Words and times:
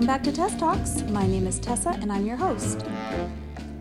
Welcome 0.00 0.14
back 0.14 0.22
to 0.22 0.32
Tess 0.32 0.56
Talks. 0.56 1.02
My 1.10 1.26
name 1.26 1.46
is 1.46 1.58
Tessa 1.58 1.90
and 1.90 2.10
I'm 2.10 2.24
your 2.24 2.38
host. 2.38 2.86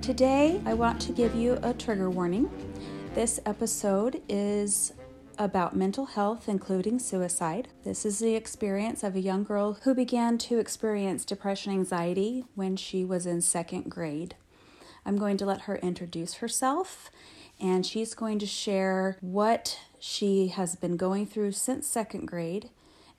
Today 0.01 0.59
I 0.65 0.73
want 0.73 0.99
to 1.03 1.13
give 1.13 1.33
you 1.33 1.57
a 1.63 1.73
trigger 1.73 2.09
warning. 2.09 2.49
This 3.15 3.39
episode 3.45 4.21
is 4.27 4.91
about 5.37 5.77
mental 5.77 6.05
health, 6.07 6.49
including 6.49 6.99
suicide. 6.99 7.69
This 7.85 8.05
is 8.05 8.19
the 8.19 8.35
experience 8.35 9.01
of 9.01 9.15
a 9.15 9.21
young 9.21 9.45
girl 9.45 9.77
who 9.83 9.95
began 9.95 10.37
to 10.39 10.59
experience 10.59 11.23
depression 11.23 11.71
anxiety 11.71 12.43
when 12.53 12.75
she 12.75 13.05
was 13.05 13.25
in 13.25 13.39
second 13.39 13.89
grade. 13.89 14.35
I'm 15.05 15.15
going 15.15 15.37
to 15.37 15.45
let 15.45 15.61
her 15.61 15.77
introduce 15.77 16.33
herself 16.33 17.09
and 17.61 17.85
she's 17.85 18.13
going 18.13 18.39
to 18.39 18.45
share 18.45 19.15
what 19.21 19.79
she 19.99 20.49
has 20.49 20.75
been 20.75 20.97
going 20.97 21.27
through 21.27 21.53
since 21.53 21.87
second 21.87 22.25
grade 22.25 22.71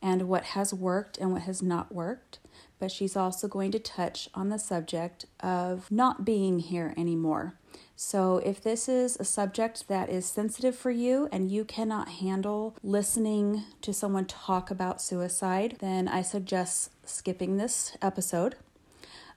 and 0.03 0.29
what 0.29 0.45
has 0.45 0.75
worked 0.75 1.17
and 1.17 1.33
what 1.33 1.43
has 1.43 1.63
not 1.63 1.95
worked. 1.95 2.40
But 2.81 2.91
she's 2.91 3.17
also 3.17 3.47
going 3.47 3.71
to 3.73 3.79
touch 3.79 4.29
on 4.35 4.49
the 4.49 4.59
subject 4.59 5.27
of 5.39 5.89
not 5.91 6.25
being 6.25 6.59
here 6.59 6.93
anymore. 6.97 7.55
So, 7.95 8.39
if 8.39 8.63
this 8.63 8.89
is 8.89 9.19
a 9.21 9.25
subject 9.25 9.87
that 9.89 10.09
is 10.09 10.25
sensitive 10.25 10.75
for 10.75 10.91
you 10.91 11.29
and 11.31 11.51
you 11.51 11.67
cannot 11.67 12.09
handle 12.09 12.75
listening 12.83 13.65
to 13.83 13.93
someone 13.93 14.25
talk 14.25 14.71
about 14.71 15.03
suicide, 15.03 15.77
then 15.81 16.09
I 16.09 16.23
suggest 16.23 16.91
skipping 17.05 17.59
this 17.59 17.95
episode. 18.01 18.57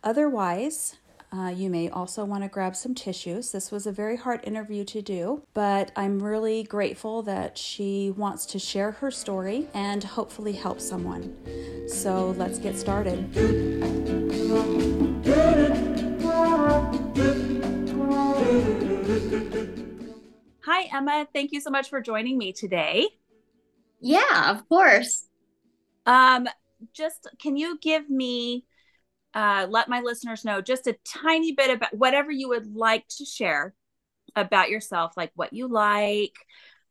Otherwise, 0.01 0.95
uh, 1.33 1.49
you 1.49 1.69
may 1.69 1.89
also 1.89 2.23
want 2.23 2.43
to 2.43 2.47
grab 2.49 2.75
some 2.75 2.93
tissues. 2.93 3.51
This 3.51 3.71
was 3.71 3.87
a 3.87 3.91
very 3.91 4.17
hard 4.17 4.41
interview 4.43 4.83
to 4.85 5.01
do, 5.01 5.41
but 5.55 5.91
I'm 5.95 6.21
really 6.21 6.63
grateful 6.63 7.23
that 7.23 7.57
she 7.57 8.11
wants 8.11 8.45
to 8.47 8.59
share 8.59 8.91
her 8.91 9.09
story 9.09 9.67
and 9.73 10.03
hopefully 10.03 10.53
help 10.53 10.79
someone. 10.79 11.35
So 11.87 12.35
let's 12.37 12.59
get 12.59 12.77
started. 12.77 13.29
Hi, 20.65 20.87
Emma. 20.95 21.27
Thank 21.33 21.51
you 21.51 21.61
so 21.61 21.71
much 21.71 21.89
for 21.89 21.99
joining 21.99 22.37
me 22.37 22.53
today. 22.53 23.07
Yeah, 23.99 24.51
of 24.51 24.69
course. 24.69 25.27
Um, 26.05 26.47
just 26.93 27.27
can 27.39 27.57
you 27.57 27.79
give 27.79 28.07
me 28.09 28.65
uh, 29.33 29.67
let 29.69 29.89
my 29.89 30.01
listeners 30.01 30.45
know 30.45 30.61
just 30.61 30.87
a 30.87 30.97
tiny 31.05 31.53
bit 31.53 31.69
about 31.69 31.95
whatever 31.95 32.31
you 32.31 32.49
would 32.49 32.75
like 32.75 33.07
to 33.17 33.25
share 33.25 33.73
about 34.35 34.69
yourself, 34.69 35.13
like 35.17 35.31
what 35.35 35.53
you 35.53 35.67
like, 35.67 36.35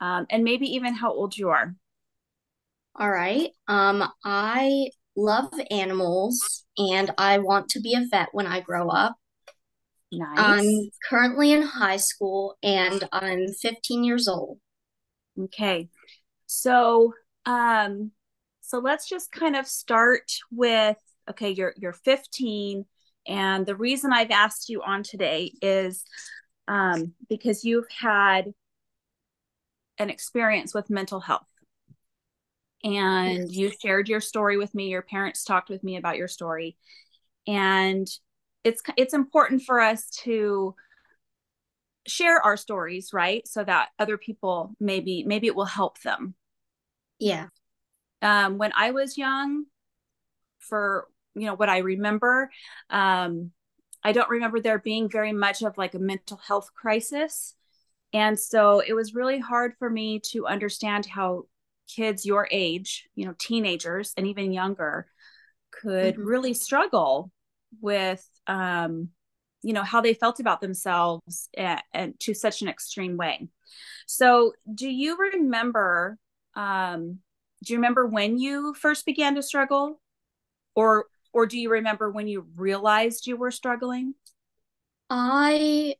um, 0.00 0.26
and 0.30 0.44
maybe 0.44 0.66
even 0.74 0.94
how 0.94 1.12
old 1.12 1.36
you 1.36 1.50
are. 1.50 1.74
All 2.96 3.10
right. 3.10 3.50
Um, 3.68 4.04
I 4.24 4.88
love 5.16 5.52
animals 5.70 6.64
and 6.76 7.10
I 7.16 7.38
want 7.38 7.70
to 7.70 7.80
be 7.80 7.94
a 7.94 8.04
vet 8.10 8.28
when 8.32 8.46
I 8.46 8.60
grow 8.60 8.88
up. 8.88 9.16
Nice. 10.10 10.36
I'm 10.36 10.90
currently 11.08 11.52
in 11.52 11.62
high 11.62 11.96
school 11.96 12.56
and 12.62 13.08
I'm 13.12 13.46
15 13.48 14.04
years 14.04 14.28
old. 14.28 14.58
Okay. 15.38 15.88
So, 16.46 17.14
um, 17.46 18.10
so 18.60 18.78
let's 18.78 19.08
just 19.08 19.32
kind 19.32 19.56
of 19.56 19.66
start 19.66 20.30
with 20.50 20.98
okay 21.30 21.50
you're 21.50 21.74
you're 21.76 21.92
15 21.92 22.84
and 23.26 23.66
the 23.66 23.76
reason 23.76 24.12
i've 24.12 24.30
asked 24.30 24.68
you 24.68 24.82
on 24.82 25.02
today 25.02 25.52
is 25.62 26.04
um, 26.68 27.14
because 27.28 27.64
you've 27.64 27.90
had 27.90 28.52
an 29.98 30.10
experience 30.10 30.74
with 30.74 30.90
mental 30.90 31.20
health. 31.20 31.46
And 32.84 33.50
yes. 33.50 33.56
you 33.56 33.72
shared 33.80 34.08
your 34.08 34.20
story 34.20 34.56
with 34.56 34.74
me 34.74 34.88
your 34.88 35.02
parents 35.02 35.44
talked 35.44 35.70
with 35.70 35.84
me 35.84 35.96
about 35.96 36.16
your 36.16 36.26
story 36.26 36.76
and 37.46 38.08
it's 38.64 38.82
it's 38.96 39.14
important 39.14 39.62
for 39.62 39.80
us 39.80 40.08
to 40.24 40.74
share 42.08 42.40
our 42.40 42.56
stories 42.56 43.10
right? 43.12 43.46
So 43.46 43.62
that 43.62 43.90
other 44.00 44.18
people 44.18 44.74
maybe 44.80 45.22
maybe 45.22 45.46
it 45.46 45.54
will 45.54 45.64
help 45.64 46.00
them. 46.00 46.34
Yeah. 47.20 47.46
Um, 48.20 48.58
when 48.58 48.72
i 48.76 48.92
was 48.92 49.18
young 49.18 49.64
for 50.58 51.06
you 51.34 51.46
know 51.46 51.54
what 51.54 51.68
I 51.68 51.78
remember. 51.78 52.50
Um, 52.90 53.52
I 54.04 54.12
don't 54.12 54.30
remember 54.30 54.60
there 54.60 54.78
being 54.78 55.08
very 55.08 55.32
much 55.32 55.62
of 55.62 55.78
like 55.78 55.94
a 55.94 55.98
mental 55.98 56.36
health 56.36 56.70
crisis. 56.74 57.54
And 58.12 58.38
so 58.38 58.80
it 58.80 58.92
was 58.92 59.14
really 59.14 59.38
hard 59.38 59.74
for 59.78 59.88
me 59.88 60.20
to 60.32 60.46
understand 60.46 61.06
how 61.06 61.44
kids 61.88 62.26
your 62.26 62.48
age, 62.50 63.08
you 63.14 63.24
know, 63.24 63.34
teenagers 63.38 64.12
and 64.16 64.26
even 64.26 64.52
younger, 64.52 65.06
could 65.70 66.14
mm-hmm. 66.14 66.24
really 66.24 66.54
struggle 66.54 67.30
with, 67.80 68.26
um, 68.46 69.08
you 69.62 69.72
know, 69.72 69.82
how 69.82 70.00
they 70.00 70.14
felt 70.14 70.40
about 70.40 70.60
themselves 70.60 71.48
and, 71.56 71.80
and 71.94 72.20
to 72.20 72.34
such 72.34 72.62
an 72.62 72.68
extreme 72.68 73.16
way. 73.16 73.48
So, 74.06 74.52
do 74.74 74.88
you 74.90 75.16
remember? 75.16 76.18
Um, 76.54 77.20
do 77.64 77.72
you 77.72 77.78
remember 77.78 78.06
when 78.06 78.38
you 78.38 78.74
first 78.74 79.06
began 79.06 79.36
to 79.36 79.42
struggle, 79.42 80.00
or 80.74 81.06
or 81.32 81.46
do 81.46 81.58
you 81.58 81.70
remember 81.70 82.10
when 82.10 82.28
you 82.28 82.46
realized 82.56 83.26
you 83.26 83.36
were 83.36 83.50
struggling? 83.50 84.14
I 85.08 85.94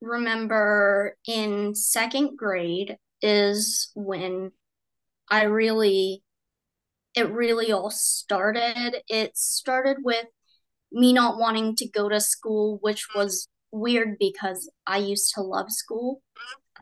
remember 0.00 1.16
in 1.26 1.74
second 1.74 2.36
grade 2.36 2.96
is 3.22 3.90
when 3.94 4.52
I 5.30 5.44
really, 5.44 6.22
it 7.14 7.30
really 7.30 7.72
all 7.72 7.90
started. 7.90 9.02
It 9.08 9.36
started 9.36 9.98
with 10.02 10.26
me 10.92 11.12
not 11.12 11.38
wanting 11.38 11.76
to 11.76 11.88
go 11.88 12.08
to 12.08 12.20
school, 12.20 12.78
which 12.80 13.08
was 13.14 13.48
weird 13.72 14.16
because 14.18 14.70
I 14.86 14.98
used 14.98 15.32
to 15.34 15.42
love 15.42 15.72
school. 15.72 16.22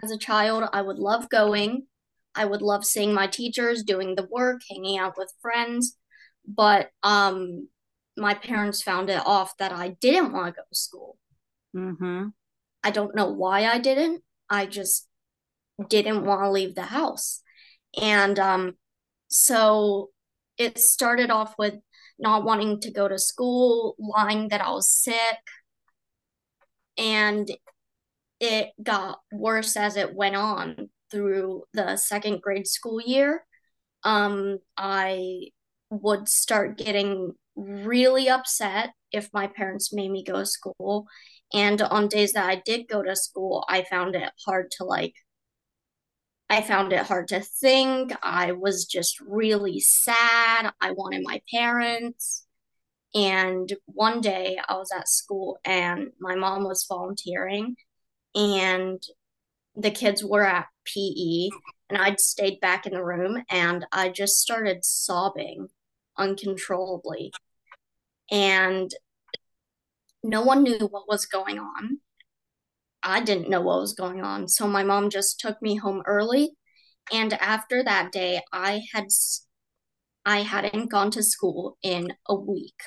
As 0.03 0.11
a 0.11 0.19
child, 0.19 0.65
I 0.73 0.83
would 0.83 0.99
love 0.99 1.29
going. 1.31 1.87
I 2.35 2.45
would 2.45 2.63
love 2.63 2.85
seeing 2.85 3.13
my 3.15 3.27
teachers, 3.27 3.83
doing 3.83 4.15
the 4.15 4.29
work, 4.31 4.63
hanging 4.71 4.99
out 4.99 5.17
with 5.17 5.33
friends 5.41 5.97
but 6.47 6.91
um 7.03 7.69
my 8.17 8.35
parents 8.35 8.83
found 8.83 9.11
it 9.11 9.23
off 9.25 9.57
that 9.59 9.73
I 9.73 9.97
didn't 10.01 10.33
want 10.33 10.55
to 10.55 10.61
go 10.61 10.63
to 10.69 10.75
school. 10.75 11.17
Mm-hmm. 11.75 12.29
I 12.85 12.91
don't 12.91 13.15
know 13.15 13.31
why 13.31 13.65
I 13.65 13.79
didn't. 13.79 14.23
I 14.51 14.67
just 14.67 15.09
didn't 15.89 16.25
want 16.25 16.43
to 16.43 16.51
leave 16.51 16.75
the 16.75 16.83
house. 16.83 17.43
And 18.01 18.39
um, 18.39 18.75
so 19.29 20.11
it 20.59 20.79
started 20.79 21.31
off 21.31 21.55
with 21.59 21.75
not 22.19 22.45
wanting 22.45 22.81
to 22.81 22.91
go 22.91 23.09
to 23.09 23.19
school, 23.19 23.97
lying 23.99 24.49
that 24.49 24.61
I 24.61 24.71
was 24.71 24.91
sick. 24.91 25.39
And 26.99 27.51
it 28.41 28.71
got 28.83 29.21
worse 29.33 29.77
as 29.77 29.97
it 29.97 30.15
went 30.15 30.37
on 30.37 30.91
through 31.11 31.65
the 31.73 31.97
second 31.97 32.43
grade 32.43 32.67
school 32.67 33.01
year. 33.01 33.45
Um, 34.05 34.59
I 34.77 35.49
would 35.93 36.29
start 36.29 36.79
getting 36.79 37.33
really 37.55 38.29
upset 38.29 38.91
if 39.13 39.29
my 39.35 39.47
parents 39.47 39.93
made 39.93 40.11
me 40.11 40.25
go 40.25 40.39
to 40.39 40.47
school. 40.47 41.07
And 41.53 41.83
on 41.83 42.09
days 42.09 42.33
that 42.33 42.49
I 42.49 42.63
did 42.65 42.89
go 42.89 43.03
to 43.03 43.15
school, 43.15 43.65
I 43.69 43.85
found 43.85 44.17
it 44.17 44.31
hard 44.47 44.71
to 44.79 44.85
like, 44.85 45.13
I 46.49 46.63
found 46.63 46.95
it 46.95 47.05
hard 47.05 47.29
to 47.29 47.41
think. 47.41 48.13
I 48.23 48.53
was 48.53 48.87
just 48.87 49.21
really 49.21 49.81
sad. 49.81 50.73
I 50.81 50.93
wanted 50.93 51.23
my 51.25 51.43
parents. 51.53 52.47
And 53.15 53.71
one 53.85 54.23
day 54.23 54.59
I 54.67 54.77
was 54.77 54.91
at 54.97 55.09
school 55.09 55.59
and 55.63 56.09
my 56.19 56.35
mom 56.35 56.65
was 56.65 56.87
volunteering 56.89 57.77
and 58.35 59.03
the 59.77 59.91
kids 59.91 60.25
were 60.25 60.47
at 60.47 60.69
PE 60.87 61.51
and 61.91 61.99
I'd 61.99 62.21
stayed 62.21 62.61
back 62.61 62.87
in 62.87 62.95
the 62.95 63.05
room 63.05 63.43
and 63.51 63.85
I 63.93 64.09
just 64.09 64.39
started 64.41 64.87
sobbing 64.87 65.69
uncontrollably. 66.17 67.33
And 68.31 68.91
no 70.23 70.43
one 70.43 70.63
knew 70.63 70.79
what 70.79 71.09
was 71.09 71.27
going 71.27 71.59
on. 71.59 71.99
I 73.03 73.21
didn't 73.21 73.51
know 73.51 73.61
what 73.61 73.81
was 73.81 73.95
going 73.95 74.23
on. 74.23 74.49
So 74.49 74.69
my 74.69 74.85
mom 74.85 75.11
just 75.11 75.41
took 75.41 75.61
me 75.61 75.77
home 75.77 76.03
early. 76.07 76.53
And 77.13 77.33
after 77.35 77.83
that 77.83 78.13
day, 78.13 78.41
I 78.53 78.83
had 78.93 79.07
I 80.25 80.43
hadn't 80.43 80.91
gone 80.91 81.11
to 81.13 81.23
school 81.23 81.79
in 81.83 82.13
a 82.29 82.35
week, 82.37 82.81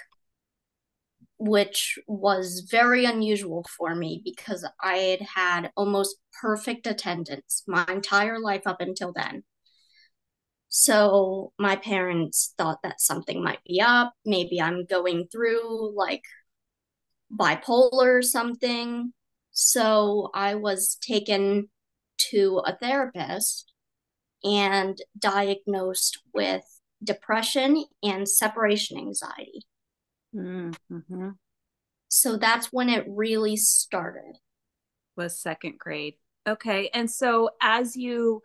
which 1.37 1.99
was 2.07 2.65
very 2.71 3.03
unusual 3.03 3.65
for 3.77 3.93
me 3.93 4.21
because 4.23 4.65
I 4.81 4.95
had 4.95 5.21
had 5.35 5.71
almost 5.75 6.15
perfect 6.41 6.87
attendance 6.87 7.63
my 7.67 7.85
entire 7.89 8.39
life 8.39 8.65
up 8.65 8.79
until 8.79 9.11
then. 9.13 9.43
So 10.77 11.53
my 11.57 11.77
parents 11.77 12.53
thought 12.57 12.79
that 12.83 12.99
something 12.99 13.41
might 13.41 13.63
be 13.63 13.79
up. 13.79 14.11
Maybe 14.25 14.59
I'm 14.61 14.83
going 14.83 15.29
through 15.31 15.95
like 15.95 16.23
bipolar 17.33 18.17
or 18.17 18.21
something. 18.21 19.13
So 19.51 20.31
I 20.33 20.55
was 20.55 20.97
taken 20.99 21.69
to 22.31 22.61
a 22.65 22.75
therapist 22.75 23.71
and 24.43 24.97
diagnosed 25.17 26.21
with 26.33 26.65
depression 27.01 27.85
and 28.03 28.27
separation 28.27 28.97
anxiety. 28.97 29.65
Mm-hmm. 30.35 31.29
So 32.09 32.35
that's 32.35 32.73
when 32.73 32.89
it 32.89 33.05
really 33.07 33.55
started. 33.55 34.39
Was 35.15 35.39
second 35.39 35.79
grade. 35.79 36.15
Okay. 36.45 36.89
And 36.93 37.09
so 37.09 37.51
as 37.61 37.95
you 37.95 38.41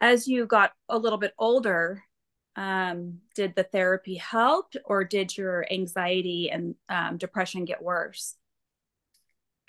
as 0.00 0.28
you 0.28 0.46
got 0.46 0.72
a 0.88 0.98
little 0.98 1.18
bit 1.18 1.34
older, 1.38 2.02
um, 2.56 3.18
did 3.34 3.54
the 3.54 3.62
therapy 3.62 4.16
help 4.16 4.74
or 4.84 5.04
did 5.04 5.36
your 5.36 5.66
anxiety 5.70 6.50
and 6.50 6.74
um, 6.88 7.16
depression 7.16 7.64
get 7.64 7.82
worse? 7.82 8.34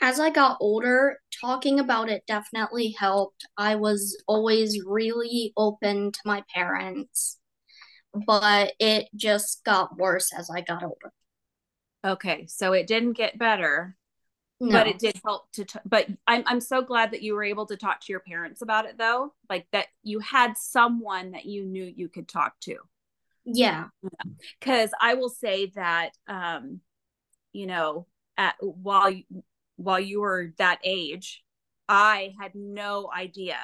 As 0.02 0.20
I 0.20 0.30
got 0.30 0.58
older, 0.62 1.20
talking 1.42 1.80
about 1.80 2.10
it 2.10 2.24
definitely 2.26 2.96
helped. 2.98 3.46
I 3.58 3.76
was 3.76 4.22
always 4.28 4.82
really 4.86 5.54
open 5.58 6.12
to 6.14 6.20
my 6.26 6.44
parents, 6.54 7.38
but 8.26 8.74
it 8.80 9.10
just 9.16 9.64
got 9.66 9.98
worse 9.98 10.32
as 10.34 10.50
I 10.50 10.62
got 10.62 10.84
older. 10.84 11.12
Okay, 12.06 12.48
so 12.48 12.72
it 12.72 12.88
didn't 12.88 13.14
get 13.14 13.38
better, 13.38 13.98
no. 14.60 14.72
but 14.72 14.88
it 14.88 15.00
did 15.00 15.20
help 15.24 15.52
to. 15.54 15.66
T- 15.66 15.80
but 15.86 16.08
I'm 16.28 16.44
I'm 16.46 16.62
so 16.62 16.82
glad 16.82 17.12
that 17.12 17.22
you 17.22 17.34
were 17.34 17.44
able 17.44 17.66
to 17.68 17.78
talk 17.78 18.02
to 18.02 18.12
your 18.12 18.20
parents 18.20 18.62
about 18.62 18.86
it, 18.86 18.98
though. 18.98 19.34
Like 19.50 19.68
that 19.72 19.88
you 20.04 20.20
had 20.20 20.58
someone 20.58 21.32
that 21.32 21.46
you 21.46 21.66
knew 21.66 21.84
you 21.84 22.10
could 22.10 22.28
talk 22.28 22.60
to. 22.62 22.76
Yeah, 23.46 23.86
because 24.60 24.92
I 25.00 25.16
will 25.16 25.30
say 25.30 25.68
that, 25.76 26.12
um, 26.28 26.82
you 27.54 27.68
know, 27.68 28.06
at 28.38 28.56
while 28.60 29.14
while 29.78 30.00
you 30.00 30.22
were 30.22 30.54
that 30.58 30.80
age, 30.84 31.44
I 31.88 32.34
had 32.40 32.54
no 32.54 33.10
idea 33.16 33.58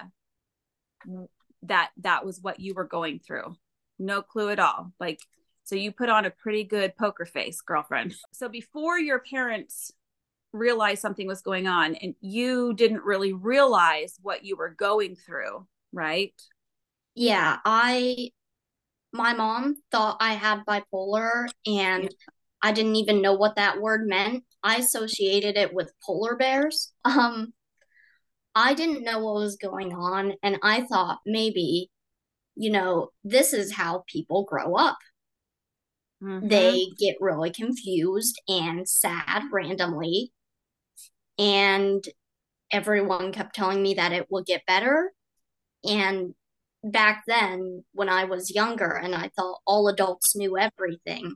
that 1.63 1.91
that 1.97 2.25
was 2.25 2.41
what 2.41 2.59
you 2.59 2.73
were 2.73 2.85
going 2.85 3.19
through. 3.19 3.55
No 3.99 4.21
clue 4.21 4.49
at 4.49 4.59
all. 4.59 4.91
Like 4.99 5.19
so 5.65 5.75
you 5.75 5.91
put 5.91 6.09
on 6.09 6.25
a 6.25 6.29
pretty 6.29 6.63
good 6.63 6.95
poker 6.95 7.25
face, 7.25 7.59
girlfriend. 7.61 8.15
So 8.31 8.47
before 8.47 8.99
your 8.99 9.19
parents 9.19 9.91
realized 10.55 11.01
something 11.01 11.27
was 11.27 11.41
going 11.41 11.67
on 11.67 11.95
and 11.95 12.15
you 12.21 12.73
didn't 12.73 13.03
really 13.03 13.33
realize 13.33 14.17
what 14.21 14.45
you 14.45 14.55
were 14.55 14.69
going 14.69 15.15
through, 15.15 15.67
right? 15.91 16.33
Yeah, 17.15 17.57
I 17.65 18.31
my 19.13 19.33
mom 19.33 19.75
thought 19.91 20.17
I 20.19 20.33
had 20.33 20.65
bipolar 20.67 21.47
and 21.65 22.03
yeah. 22.03 22.09
I 22.61 22.71
didn't 22.71 22.97
even 22.97 23.21
know 23.21 23.33
what 23.33 23.55
that 23.55 23.79
word 23.79 24.07
meant. 24.07 24.43
I 24.63 24.77
associated 24.77 25.55
it 25.57 25.73
with 25.73 25.93
polar 26.03 26.35
bears. 26.35 26.91
Um 27.05 27.53
I 28.57 28.73
didn't 28.73 29.03
know 29.03 29.19
what 29.19 29.35
was 29.35 29.57
going 29.57 29.93
on 29.93 30.33
and 30.41 30.57
I 30.63 30.81
thought 30.83 31.19
maybe 31.25 31.91
you 32.55 32.71
know, 32.71 33.09
this 33.23 33.53
is 33.53 33.73
how 33.73 34.03
people 34.07 34.45
grow 34.45 34.75
up. 34.75 34.97
Mm-hmm. 36.23 36.47
They 36.47 36.87
get 36.97 37.17
really 37.19 37.51
confused 37.51 38.41
and 38.47 38.87
sad 38.87 39.43
randomly. 39.51 40.31
And 41.37 42.03
everyone 42.71 43.31
kept 43.31 43.55
telling 43.55 43.81
me 43.81 43.95
that 43.95 44.11
it 44.11 44.27
will 44.29 44.43
get 44.43 44.65
better. 44.65 45.11
And 45.83 46.33
back 46.83 47.23
then, 47.27 47.83
when 47.93 48.09
I 48.09 48.25
was 48.25 48.53
younger 48.53 48.91
and 48.91 49.13
I 49.15 49.29
thought 49.35 49.61
all 49.65 49.87
adults 49.87 50.35
knew 50.35 50.57
everything, 50.57 51.35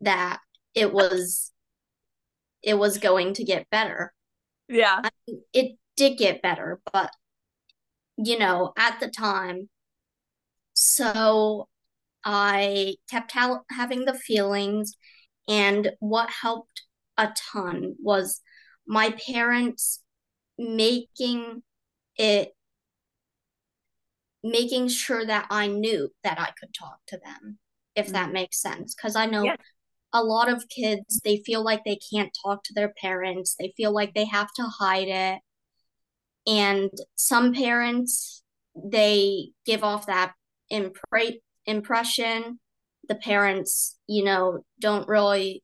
that 0.00 0.40
it 0.74 0.92
was 0.92 1.52
it 2.62 2.74
was 2.74 2.98
going 2.98 3.34
to 3.34 3.44
get 3.44 3.70
better. 3.70 4.12
Yeah. 4.68 5.00
I 5.02 5.10
mean, 5.26 5.42
it 5.52 5.78
did 5.96 6.18
get 6.18 6.42
better, 6.42 6.80
but 6.92 7.10
you 8.16 8.38
know, 8.38 8.72
at 8.76 9.00
the 9.00 9.08
time, 9.08 9.68
so 10.74 11.68
I 12.24 12.96
kept 13.10 13.32
ha- 13.32 13.62
having 13.70 14.04
the 14.04 14.14
feelings, 14.14 14.96
and 15.48 15.92
what 16.00 16.30
helped 16.30 16.82
a 17.16 17.32
ton 17.52 17.96
was 18.02 18.40
my 18.86 19.14
parents 19.26 20.02
making 20.58 21.62
it 22.16 22.52
making 24.42 24.88
sure 24.88 25.24
that 25.24 25.46
I 25.50 25.66
knew 25.66 26.10
that 26.24 26.40
I 26.40 26.50
could 26.58 26.72
talk 26.72 26.98
to 27.08 27.18
them, 27.18 27.58
if 27.94 28.06
mm-hmm. 28.06 28.14
that 28.14 28.32
makes 28.32 28.60
sense. 28.60 28.94
Because 28.94 29.16
I 29.16 29.26
know 29.26 29.44
yeah. 29.44 29.56
a 30.12 30.22
lot 30.22 30.50
of 30.50 30.68
kids, 30.68 31.20
they 31.24 31.42
feel 31.44 31.62
like 31.62 31.82
they 31.84 31.98
can't 32.12 32.36
talk 32.42 32.62
to 32.64 32.74
their 32.74 32.92
parents, 33.00 33.54
they 33.58 33.72
feel 33.76 33.92
like 33.92 34.14
they 34.14 34.24
have 34.26 34.48
to 34.56 34.62
hide 34.62 35.08
it. 35.08 35.40
And 36.46 36.90
some 37.16 37.52
parents, 37.52 38.42
they 38.74 39.50
give 39.66 39.84
off 39.84 40.06
that 40.06 40.32
impre- 40.72 41.40
impression. 41.66 42.60
The 43.08 43.14
parents, 43.16 43.98
you 44.06 44.24
know, 44.24 44.64
don't 44.80 45.08
really 45.08 45.62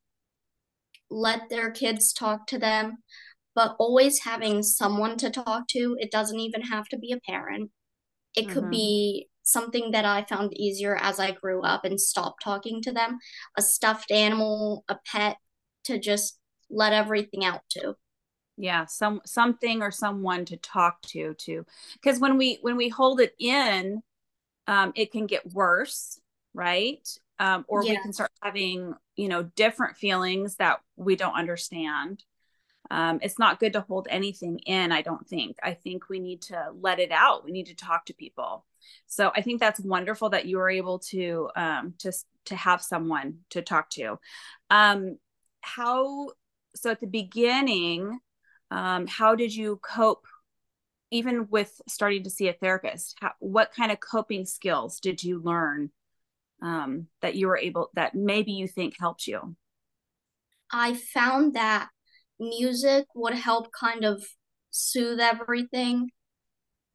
let 1.11 1.49
their 1.49 1.70
kids 1.70 2.12
talk 2.12 2.47
to 2.49 2.58
them, 2.58 2.99
but 3.55 3.76
always 3.79 4.20
having 4.20 4.62
someone 4.62 5.17
to 5.19 5.31
talk 5.31 5.69
to. 5.69 5.97
It 5.99 6.11
doesn't 6.11 6.38
even 6.38 6.62
have 6.62 6.88
to 6.88 6.99
be 6.99 7.12
a 7.12 7.20
parent. 7.20 7.70
It 8.35 8.47
mm-hmm. 8.47 8.53
could 8.53 8.70
be 8.70 9.29
something 9.43 9.93
that 9.93 10.05
I 10.05 10.25
found 10.25 10.56
easier 10.56 10.97
as 10.97 11.20
I 11.20 11.31
grew 11.31 11.62
up 11.62 11.85
and 11.85 12.00
stopped 12.00 12.43
talking 12.43 12.82
to 12.82 12.93
them 12.93 13.19
a 13.56 13.62
stuffed 13.62 14.11
animal, 14.11 14.85
a 14.88 14.97
pet 15.06 15.37
to 15.85 15.99
just 15.99 16.38
let 16.69 16.93
everything 16.93 17.44
out 17.44 17.61
to 17.70 17.94
yeah 18.58 18.87
some 18.87 19.20
something 19.25 19.82
or 19.82 19.91
someone 19.91 20.44
to 20.44 20.56
talk 20.56 21.00
to 21.03 21.35
to 21.35 21.64
because 21.93 22.19
when 22.19 22.38
we 22.38 22.58
when 22.62 22.75
we 22.75 22.88
hold 22.88 23.20
it 23.20 23.35
in 23.38 24.03
um, 24.67 24.93
it 24.94 25.12
can 25.12 25.26
get 25.26 25.53
worse, 25.53 26.20
right? 26.55 27.06
Um, 27.38 27.64
or 27.68 27.84
yeah. 27.84 27.92
we 27.92 28.02
can 28.02 28.12
start 28.12 28.30
having, 28.42 28.94
you 29.16 29.28
know, 29.28 29.42
different 29.42 29.96
feelings 29.96 30.56
that 30.56 30.80
we 30.96 31.16
don't 31.16 31.34
understand. 31.34 32.24
Um, 32.90 33.18
it's 33.22 33.38
not 33.38 33.60
good 33.60 33.72
to 33.74 33.80
hold 33.82 34.06
anything 34.10 34.58
in, 34.60 34.92
I 34.92 35.02
don't 35.02 35.26
think. 35.26 35.56
I 35.62 35.74
think 35.74 36.08
we 36.08 36.20
need 36.20 36.42
to 36.42 36.70
let 36.80 36.98
it 36.98 37.10
out. 37.10 37.44
We 37.44 37.50
need 37.50 37.66
to 37.66 37.74
talk 37.74 38.06
to 38.06 38.14
people. 38.14 38.64
So 39.06 39.32
I 39.34 39.42
think 39.42 39.60
that's 39.60 39.80
wonderful 39.80 40.30
that 40.30 40.46
you 40.46 40.58
were 40.58 40.70
able 40.70 41.00
to 41.10 41.50
um, 41.56 41.94
to 41.98 42.12
to 42.46 42.56
have 42.56 42.80
someone 42.80 43.38
to 43.50 43.62
talk 43.62 43.90
to. 43.90 44.19
Um, 44.70 45.19
how 45.60 46.28
so 46.76 46.90
at 46.90 47.00
the 47.00 47.06
beginning, 47.06 48.20
um, 48.70 49.06
how 49.06 49.34
did 49.34 49.55
you 49.55 49.81
cope 49.82 50.26
even 51.10 51.48
with 51.50 51.81
starting 51.88 52.24
to 52.24 52.31
see 52.31 52.48
a 52.48 52.52
therapist 52.52 53.16
how, 53.20 53.32
what 53.38 53.72
kind 53.72 53.93
of 53.93 54.00
coping 54.00 54.44
skills 54.44 54.98
did 54.98 55.22
you 55.22 55.40
learn 55.40 55.90
um, 56.63 57.06
that 57.22 57.34
you 57.34 57.48
were 57.48 57.58
able 57.58 57.91
that 57.94 58.15
maybe 58.15 58.53
you 58.53 58.69
think 58.69 58.94
helped 58.98 59.27
you? 59.27 59.56
I 60.72 60.94
found 60.94 61.55
that 61.55 61.89
music 62.39 63.06
would 63.15 63.34
help 63.34 63.70
kind 63.72 64.05
of 64.05 64.25
soothe 64.70 65.20
everything. 65.20 66.10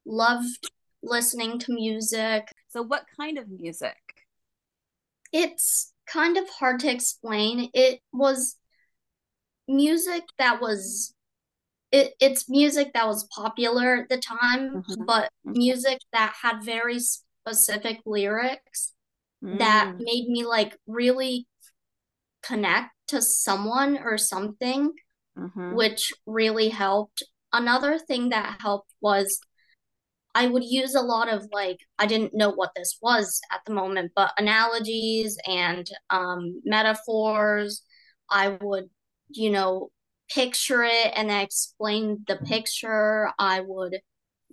Loved 0.05 0.71
listening 1.03 1.59
to 1.59 1.73
music. 1.73 2.47
So 2.69 2.81
what 2.81 3.05
kind 3.19 3.37
of 3.37 3.49
music? 3.49 3.97
It's 5.31 5.93
kind 6.07 6.37
of 6.37 6.49
hard 6.49 6.79
to 6.81 6.91
explain. 6.91 7.69
It 7.73 8.01
was 8.11 8.57
music 9.67 10.23
that 10.37 10.61
was 10.61 11.13
it, 11.91 12.13
it's 12.21 12.49
music 12.49 12.93
that 12.93 13.05
was 13.05 13.27
popular 13.35 13.97
at 13.97 14.09
the 14.09 14.17
time, 14.17 14.75
mm-hmm. 14.75 15.05
but 15.05 15.29
mm-hmm. 15.45 15.57
music 15.57 15.99
that 16.13 16.33
had 16.41 16.63
very 16.63 16.99
specific 16.99 17.99
lyrics 18.05 18.93
mm. 19.43 19.57
that 19.59 19.95
made 19.97 20.27
me 20.27 20.45
like 20.45 20.77
really 20.87 21.47
connect 22.43 22.91
to 23.09 23.21
someone 23.21 23.97
or 23.97 24.17
something, 24.17 24.93
mm-hmm. 25.37 25.75
which 25.75 26.11
really 26.25 26.69
helped. 26.69 27.23
Another 27.53 27.99
thing 27.99 28.29
that 28.29 28.57
helped 28.61 28.93
was 29.01 29.39
I 30.33 30.47
would 30.47 30.63
use 30.63 30.95
a 30.95 31.01
lot 31.01 31.27
of 31.29 31.47
like 31.51 31.79
I 31.99 32.05
didn't 32.05 32.33
know 32.33 32.51
what 32.51 32.71
this 32.75 32.97
was 33.01 33.41
at 33.51 33.61
the 33.65 33.73
moment, 33.73 34.13
but 34.15 34.31
analogies 34.37 35.37
and 35.47 35.89
um, 36.09 36.61
metaphors. 36.63 37.83
I 38.29 38.57
would, 38.61 38.89
you 39.29 39.49
know, 39.49 39.89
picture 40.33 40.83
it 40.83 41.11
and 41.15 41.29
then 41.29 41.41
explain 41.41 42.23
the 42.27 42.37
picture. 42.37 43.29
I 43.37 43.59
would 43.59 43.99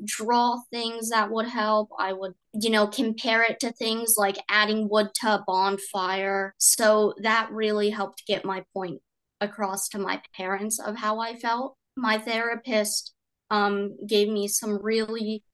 draw 0.05 0.61
things 0.71 1.11
that 1.11 1.31
would 1.31 1.49
help. 1.49 1.91
I 1.99 2.13
would, 2.13 2.35
you 2.55 2.71
know, 2.71 2.87
compare 2.87 3.43
it 3.43 3.61
to 3.61 3.73
things 3.73 4.15
like 4.17 4.39
adding 4.49 4.89
wood 4.89 5.09
to 5.17 5.35
a 5.35 5.45
bonfire. 5.47 6.55
So 6.59 7.15
that 7.23 7.51
really 7.51 7.91
helped 7.91 8.27
get 8.27 8.45
my 8.45 8.65
point 8.73 9.01
across 9.41 9.89
to 9.91 9.99
my 9.99 10.21
parents 10.37 10.79
of 10.79 10.97
how 10.97 11.21
I 11.21 11.37
felt. 11.37 11.77
My 11.97 12.19
therapist 12.19 13.13
um, 13.51 13.97
gave 14.07 14.29
me 14.29 14.49
some 14.49 14.83
really 14.83 15.45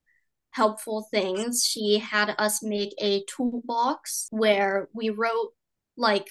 helpful 0.51 1.07
things. 1.11 1.65
She 1.65 1.99
had 1.99 2.35
us 2.39 2.63
make 2.63 2.95
a 3.01 3.25
toolbox 3.25 4.29
where 4.31 4.89
we 4.95 5.11
wrote 5.11 5.51
like 5.97 6.29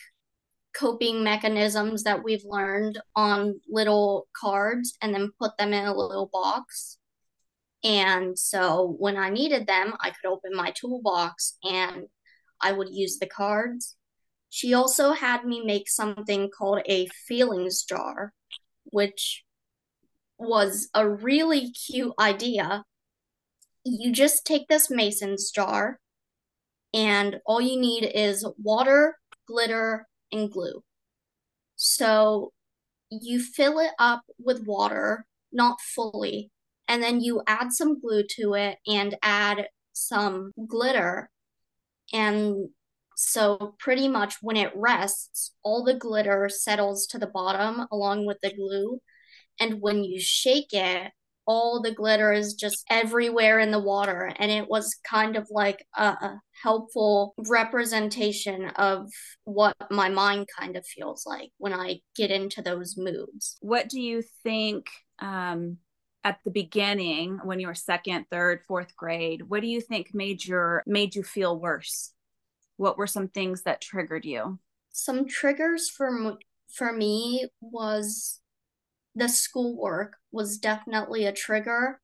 coping 0.73 1.23
mechanisms 1.23 2.03
that 2.03 2.23
we've 2.23 2.43
learned 2.45 2.99
on 3.15 3.59
little 3.69 4.27
cards 4.35 4.97
and 5.01 5.13
then 5.13 5.31
put 5.39 5.57
them 5.57 5.73
in 5.73 5.85
a 5.85 5.95
little 5.95 6.29
box. 6.31 6.97
And 7.83 8.37
so 8.39 8.95
when 8.99 9.17
I 9.17 9.29
needed 9.29 9.67
them, 9.67 9.93
I 9.99 10.11
could 10.11 10.27
open 10.29 10.55
my 10.55 10.71
toolbox 10.71 11.57
and 11.63 12.07
I 12.61 12.71
would 12.71 12.89
use 12.91 13.19
the 13.19 13.27
cards 13.27 13.95
She 14.49 14.73
also 14.73 15.13
had 15.13 15.45
me 15.45 15.61
make 15.65 15.89
something 15.89 16.49
called 16.49 16.81
a 16.87 17.07
feelings 17.27 17.83
jar, 17.83 18.33
which 18.85 19.43
was 20.37 20.89
a 20.93 21.07
really 21.09 21.71
cute 21.71 22.13
idea. 22.19 22.85
You 23.85 24.11
just 24.11 24.45
take 24.45 24.67
this 24.67 24.89
mason's 24.89 25.51
jar, 25.51 25.99
and 26.93 27.39
all 27.45 27.61
you 27.61 27.79
need 27.79 28.05
is 28.05 28.45
water, 28.57 29.17
glitter, 29.47 30.07
and 30.31 30.51
glue. 30.51 30.83
So 31.75 32.53
you 33.09 33.41
fill 33.41 33.79
it 33.79 33.91
up 33.99 34.23
with 34.39 34.65
water, 34.65 35.25
not 35.51 35.81
fully, 35.81 36.51
and 36.87 37.01
then 37.01 37.21
you 37.21 37.41
add 37.47 37.71
some 37.71 37.99
glue 37.99 38.23
to 38.37 38.53
it 38.53 38.77
and 38.87 39.15
add 39.21 39.67
some 39.93 40.51
glitter. 40.67 41.29
And 42.11 42.69
so, 43.15 43.75
pretty 43.79 44.07
much 44.07 44.35
when 44.41 44.57
it 44.57 44.71
rests, 44.75 45.53
all 45.63 45.83
the 45.83 45.93
glitter 45.93 46.49
settles 46.49 47.07
to 47.07 47.19
the 47.19 47.27
bottom 47.27 47.87
along 47.91 48.25
with 48.25 48.37
the 48.41 48.53
glue. 48.53 48.99
And 49.59 49.81
when 49.81 50.03
you 50.03 50.19
shake 50.19 50.73
it, 50.73 51.11
all 51.45 51.81
the 51.81 51.91
glitter 51.91 52.31
is 52.31 52.53
just 52.53 52.85
everywhere 52.89 53.59
in 53.59 53.71
the 53.71 53.79
water. 53.79 54.33
And 54.37 54.51
it 54.51 54.67
was 54.69 54.95
kind 55.09 55.35
of 55.35 55.47
like 55.51 55.85
a, 55.95 56.35
helpful 56.63 57.33
representation 57.49 58.69
of 58.77 59.09
what 59.43 59.75
my 59.91 60.07
mind 60.07 60.47
kind 60.57 60.77
of 60.77 60.85
feels 60.85 61.25
like 61.25 61.51
when 61.57 61.73
I 61.73 61.99
get 62.15 62.31
into 62.31 62.61
those 62.61 62.95
moods. 62.97 63.57
What 63.59 63.89
do 63.89 63.99
you 63.99 64.23
think 64.43 64.85
um, 65.19 65.77
at 66.23 66.39
the 66.43 66.51
beginning 66.51 67.39
when 67.43 67.59
you 67.59 67.67
were 67.67 67.75
second, 67.75 68.25
third, 68.29 68.61
fourth 68.67 68.95
grade? 68.95 69.43
What 69.47 69.61
do 69.61 69.67
you 69.67 69.81
think 69.81 70.13
made 70.13 70.45
your 70.45 70.83
made 70.85 71.15
you 71.15 71.23
feel 71.23 71.59
worse? 71.59 72.13
What 72.77 72.97
were 72.97 73.07
some 73.07 73.27
things 73.27 73.63
that 73.63 73.81
triggered 73.81 74.25
you? 74.25 74.59
Some 74.91 75.27
triggers 75.27 75.89
for 75.89 76.37
for 76.71 76.91
me 76.93 77.47
was 77.61 78.39
the 79.15 79.29
schoolwork 79.29 80.15
was 80.31 80.57
definitely 80.57 81.25
a 81.25 81.31
trigger. 81.31 81.99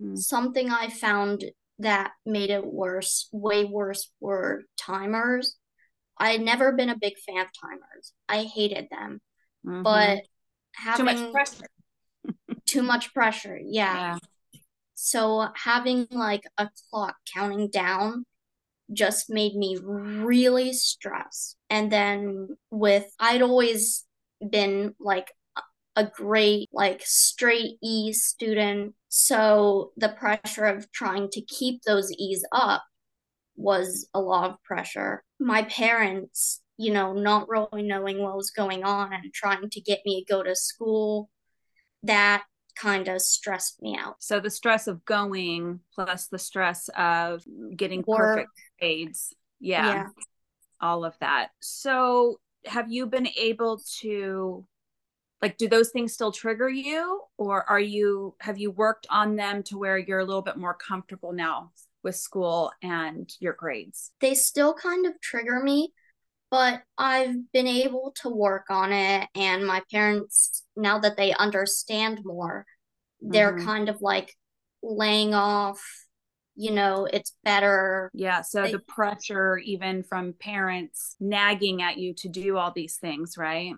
Mm. 0.00 0.16
Something 0.16 0.70
I 0.70 0.88
found 0.88 1.44
that 1.80 2.12
made 2.24 2.50
it 2.50 2.64
worse, 2.64 3.28
way 3.32 3.64
worse, 3.64 4.10
were 4.20 4.64
timers. 4.76 5.56
I 6.16 6.30
had 6.30 6.40
never 6.40 6.72
been 6.72 6.88
a 6.88 6.98
big 6.98 7.14
fan 7.18 7.40
of 7.40 7.48
timers. 7.60 8.12
I 8.28 8.42
hated 8.42 8.88
them. 8.90 9.20
Mm-hmm. 9.66 9.82
But 9.82 10.22
having 10.74 11.06
too 11.06 11.22
much 11.22 11.32
pressure. 11.32 11.66
Too 12.68 12.82
much 12.82 13.12
pressure, 13.14 13.58
yeah. 13.62 14.16
yeah. 14.52 14.60
So 14.94 15.48
having 15.54 16.06
like 16.10 16.42
a 16.58 16.68
clock 16.90 17.16
counting 17.32 17.68
down 17.68 18.24
just 18.92 19.30
made 19.30 19.54
me 19.54 19.78
really 19.82 20.72
stressed. 20.72 21.56
And 21.70 21.90
then 21.90 22.48
with 22.70 23.06
I'd 23.20 23.42
always 23.42 24.04
been 24.50 24.94
like 24.98 25.32
a 25.96 26.04
great 26.04 26.68
like 26.72 27.02
straight 27.04 27.76
E 27.82 28.12
student. 28.12 28.94
So 29.08 29.92
the 29.96 30.10
pressure 30.10 30.64
of 30.64 30.90
trying 30.92 31.28
to 31.30 31.42
keep 31.42 31.82
those 31.82 32.12
E's 32.12 32.44
up 32.52 32.84
was 33.56 34.08
a 34.14 34.20
lot 34.20 34.50
of 34.50 34.62
pressure. 34.62 35.24
My 35.40 35.62
parents, 35.62 36.60
you 36.76 36.92
know, 36.92 37.12
not 37.12 37.48
really 37.48 37.82
knowing 37.82 38.22
what 38.22 38.36
was 38.36 38.50
going 38.50 38.84
on 38.84 39.12
and 39.12 39.32
trying 39.34 39.68
to 39.70 39.80
get 39.80 40.00
me 40.04 40.24
to 40.24 40.32
go 40.32 40.42
to 40.42 40.54
school, 40.54 41.28
that 42.04 42.44
kind 42.80 43.08
of 43.08 43.20
stressed 43.20 43.82
me 43.82 43.96
out. 43.98 44.16
So 44.20 44.40
the 44.40 44.50
stress 44.50 44.86
of 44.86 45.04
going 45.04 45.80
plus 45.94 46.28
the 46.28 46.38
stress 46.38 46.88
of 46.96 47.42
getting 47.76 48.04
Work. 48.06 48.18
perfect 48.18 48.50
grades. 48.78 49.34
Yeah, 49.60 49.86
yeah. 49.86 50.06
All 50.80 51.04
of 51.04 51.14
that. 51.20 51.50
So 51.60 52.38
have 52.66 52.90
you 52.90 53.06
been 53.06 53.28
able 53.36 53.80
to 54.00 54.66
like 55.42 55.56
do 55.56 55.68
those 55.68 55.90
things 55.90 56.12
still 56.12 56.32
trigger 56.32 56.68
you 56.68 57.22
or 57.36 57.68
are 57.68 57.80
you 57.80 58.34
have 58.40 58.58
you 58.58 58.70
worked 58.70 59.06
on 59.10 59.36
them 59.36 59.62
to 59.62 59.78
where 59.78 59.98
you're 59.98 60.18
a 60.18 60.24
little 60.24 60.42
bit 60.42 60.56
more 60.56 60.74
comfortable 60.74 61.32
now 61.32 61.70
with 62.02 62.16
school 62.16 62.72
and 62.82 63.32
your 63.40 63.52
grades 63.52 64.12
they 64.20 64.34
still 64.34 64.74
kind 64.74 65.06
of 65.06 65.12
trigger 65.20 65.60
me 65.60 65.92
but 66.50 66.82
i've 66.96 67.36
been 67.52 67.66
able 67.66 68.12
to 68.20 68.28
work 68.28 68.66
on 68.70 68.92
it 68.92 69.28
and 69.34 69.66
my 69.66 69.82
parents 69.90 70.64
now 70.78 70.98
that 70.98 71.16
they 71.16 71.32
understand 71.34 72.20
more 72.24 72.64
they're 73.20 73.56
mm-hmm. 73.56 73.66
kind 73.66 73.88
of 73.88 74.00
like 74.00 74.34
laying 74.82 75.34
off 75.34 75.82
you 76.54 76.70
know 76.70 77.06
it's 77.12 77.36
better 77.44 78.10
yeah 78.14 78.40
so 78.40 78.62
they, 78.62 78.72
the 78.72 78.78
pressure 78.78 79.58
even 79.58 80.02
from 80.02 80.34
parents 80.40 81.16
nagging 81.20 81.82
at 81.82 81.98
you 81.98 82.14
to 82.14 82.28
do 82.28 82.56
all 82.56 82.72
these 82.74 82.96
things 82.96 83.36
right 83.36 83.74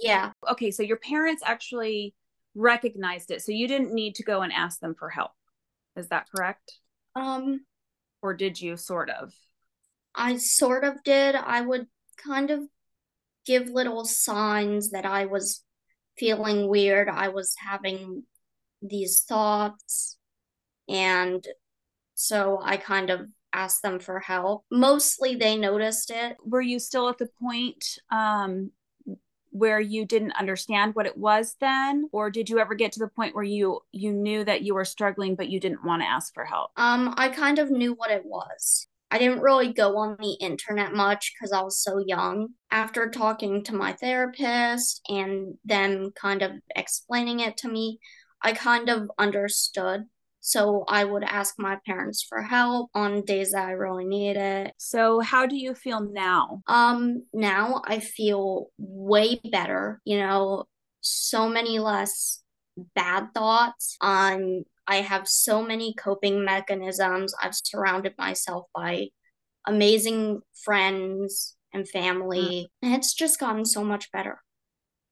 yeah. 0.00 0.32
Okay, 0.50 0.70
so 0.70 0.82
your 0.82 0.96
parents 0.96 1.42
actually 1.44 2.14
recognized 2.54 3.30
it. 3.30 3.42
So 3.42 3.52
you 3.52 3.68
didn't 3.68 3.92
need 3.92 4.16
to 4.16 4.22
go 4.22 4.42
and 4.42 4.52
ask 4.52 4.80
them 4.80 4.94
for 4.98 5.08
help. 5.08 5.32
Is 5.96 6.08
that 6.08 6.26
correct? 6.34 6.78
Um 7.14 7.64
or 8.22 8.34
did 8.34 8.60
you 8.60 8.76
sort 8.76 9.10
of? 9.10 9.32
I 10.14 10.36
sort 10.38 10.84
of 10.84 11.02
did. 11.04 11.34
I 11.34 11.60
would 11.60 11.86
kind 12.16 12.50
of 12.50 12.60
give 13.46 13.68
little 13.68 14.04
signs 14.04 14.90
that 14.90 15.04
I 15.04 15.26
was 15.26 15.62
feeling 16.16 16.68
weird. 16.68 17.08
I 17.08 17.28
was 17.28 17.54
having 17.58 18.24
these 18.82 19.20
thoughts 19.20 20.16
and 20.88 21.46
so 22.14 22.60
I 22.62 22.76
kind 22.76 23.10
of 23.10 23.26
asked 23.52 23.82
them 23.82 23.98
for 23.98 24.20
help. 24.20 24.64
Mostly 24.70 25.36
they 25.36 25.56
noticed 25.56 26.10
it. 26.10 26.36
Were 26.44 26.60
you 26.60 26.78
still 26.78 27.08
at 27.08 27.18
the 27.18 27.28
point 27.40 27.98
um 28.10 28.70
where 29.54 29.78
you 29.78 30.04
didn't 30.04 30.32
understand 30.32 30.96
what 30.96 31.06
it 31.06 31.16
was 31.16 31.54
then 31.60 32.08
or 32.10 32.28
did 32.28 32.50
you 32.50 32.58
ever 32.58 32.74
get 32.74 32.90
to 32.90 32.98
the 32.98 33.06
point 33.06 33.36
where 33.36 33.44
you 33.44 33.80
you 33.92 34.12
knew 34.12 34.44
that 34.44 34.62
you 34.62 34.74
were 34.74 34.84
struggling 34.84 35.36
but 35.36 35.48
you 35.48 35.60
didn't 35.60 35.84
want 35.84 36.02
to 36.02 36.08
ask 36.08 36.34
for 36.34 36.44
help 36.44 36.72
um 36.76 37.14
i 37.16 37.28
kind 37.28 37.60
of 37.60 37.70
knew 37.70 37.94
what 37.94 38.10
it 38.10 38.24
was 38.26 38.88
i 39.14 39.18
didn't 39.18 39.40
really 39.40 39.72
go 39.72 39.96
on 39.96 40.16
the 40.20 40.36
internet 40.40 40.92
much 40.92 41.32
because 41.34 41.52
i 41.52 41.62
was 41.62 41.82
so 41.82 42.02
young 42.06 42.48
after 42.70 43.08
talking 43.08 43.62
to 43.62 43.74
my 43.74 43.92
therapist 43.92 45.00
and 45.08 45.54
them 45.64 46.10
kind 46.20 46.42
of 46.42 46.52
explaining 46.74 47.40
it 47.40 47.56
to 47.56 47.68
me 47.68 47.98
i 48.42 48.52
kind 48.52 48.88
of 48.88 49.10
understood 49.18 50.04
so 50.46 50.84
I 50.86 51.04
would 51.04 51.24
ask 51.24 51.54
my 51.56 51.78
parents 51.86 52.22
for 52.22 52.42
help 52.42 52.90
on 52.94 53.24
days 53.24 53.52
that 53.52 53.66
I 53.66 53.70
really 53.70 54.04
needed 54.04 54.36
it. 54.36 54.74
So 54.76 55.20
how 55.20 55.46
do 55.46 55.56
you 55.56 55.72
feel 55.74 56.00
now? 56.00 56.60
Um 56.66 57.24
now 57.32 57.80
I 57.86 58.00
feel 58.00 58.66
way 58.76 59.40
better, 59.50 60.02
you 60.04 60.18
know, 60.18 60.64
so 61.00 61.48
many 61.48 61.78
less 61.78 62.42
bad 62.94 63.28
thoughts 63.32 63.96
on 64.02 64.64
I 64.86 64.96
have 64.96 65.26
so 65.28 65.62
many 65.62 65.94
coping 65.94 66.44
mechanisms. 66.44 67.34
I've 67.40 67.54
surrounded 67.54 68.14
myself 68.18 68.66
by 68.74 69.08
amazing 69.66 70.40
friends 70.64 71.56
and 71.72 71.88
family. 71.88 72.68
Mm. 72.82 72.88
And 72.88 72.94
it's 72.94 73.14
just 73.14 73.40
gotten 73.40 73.64
so 73.64 73.84
much 73.84 74.12
better. 74.12 74.40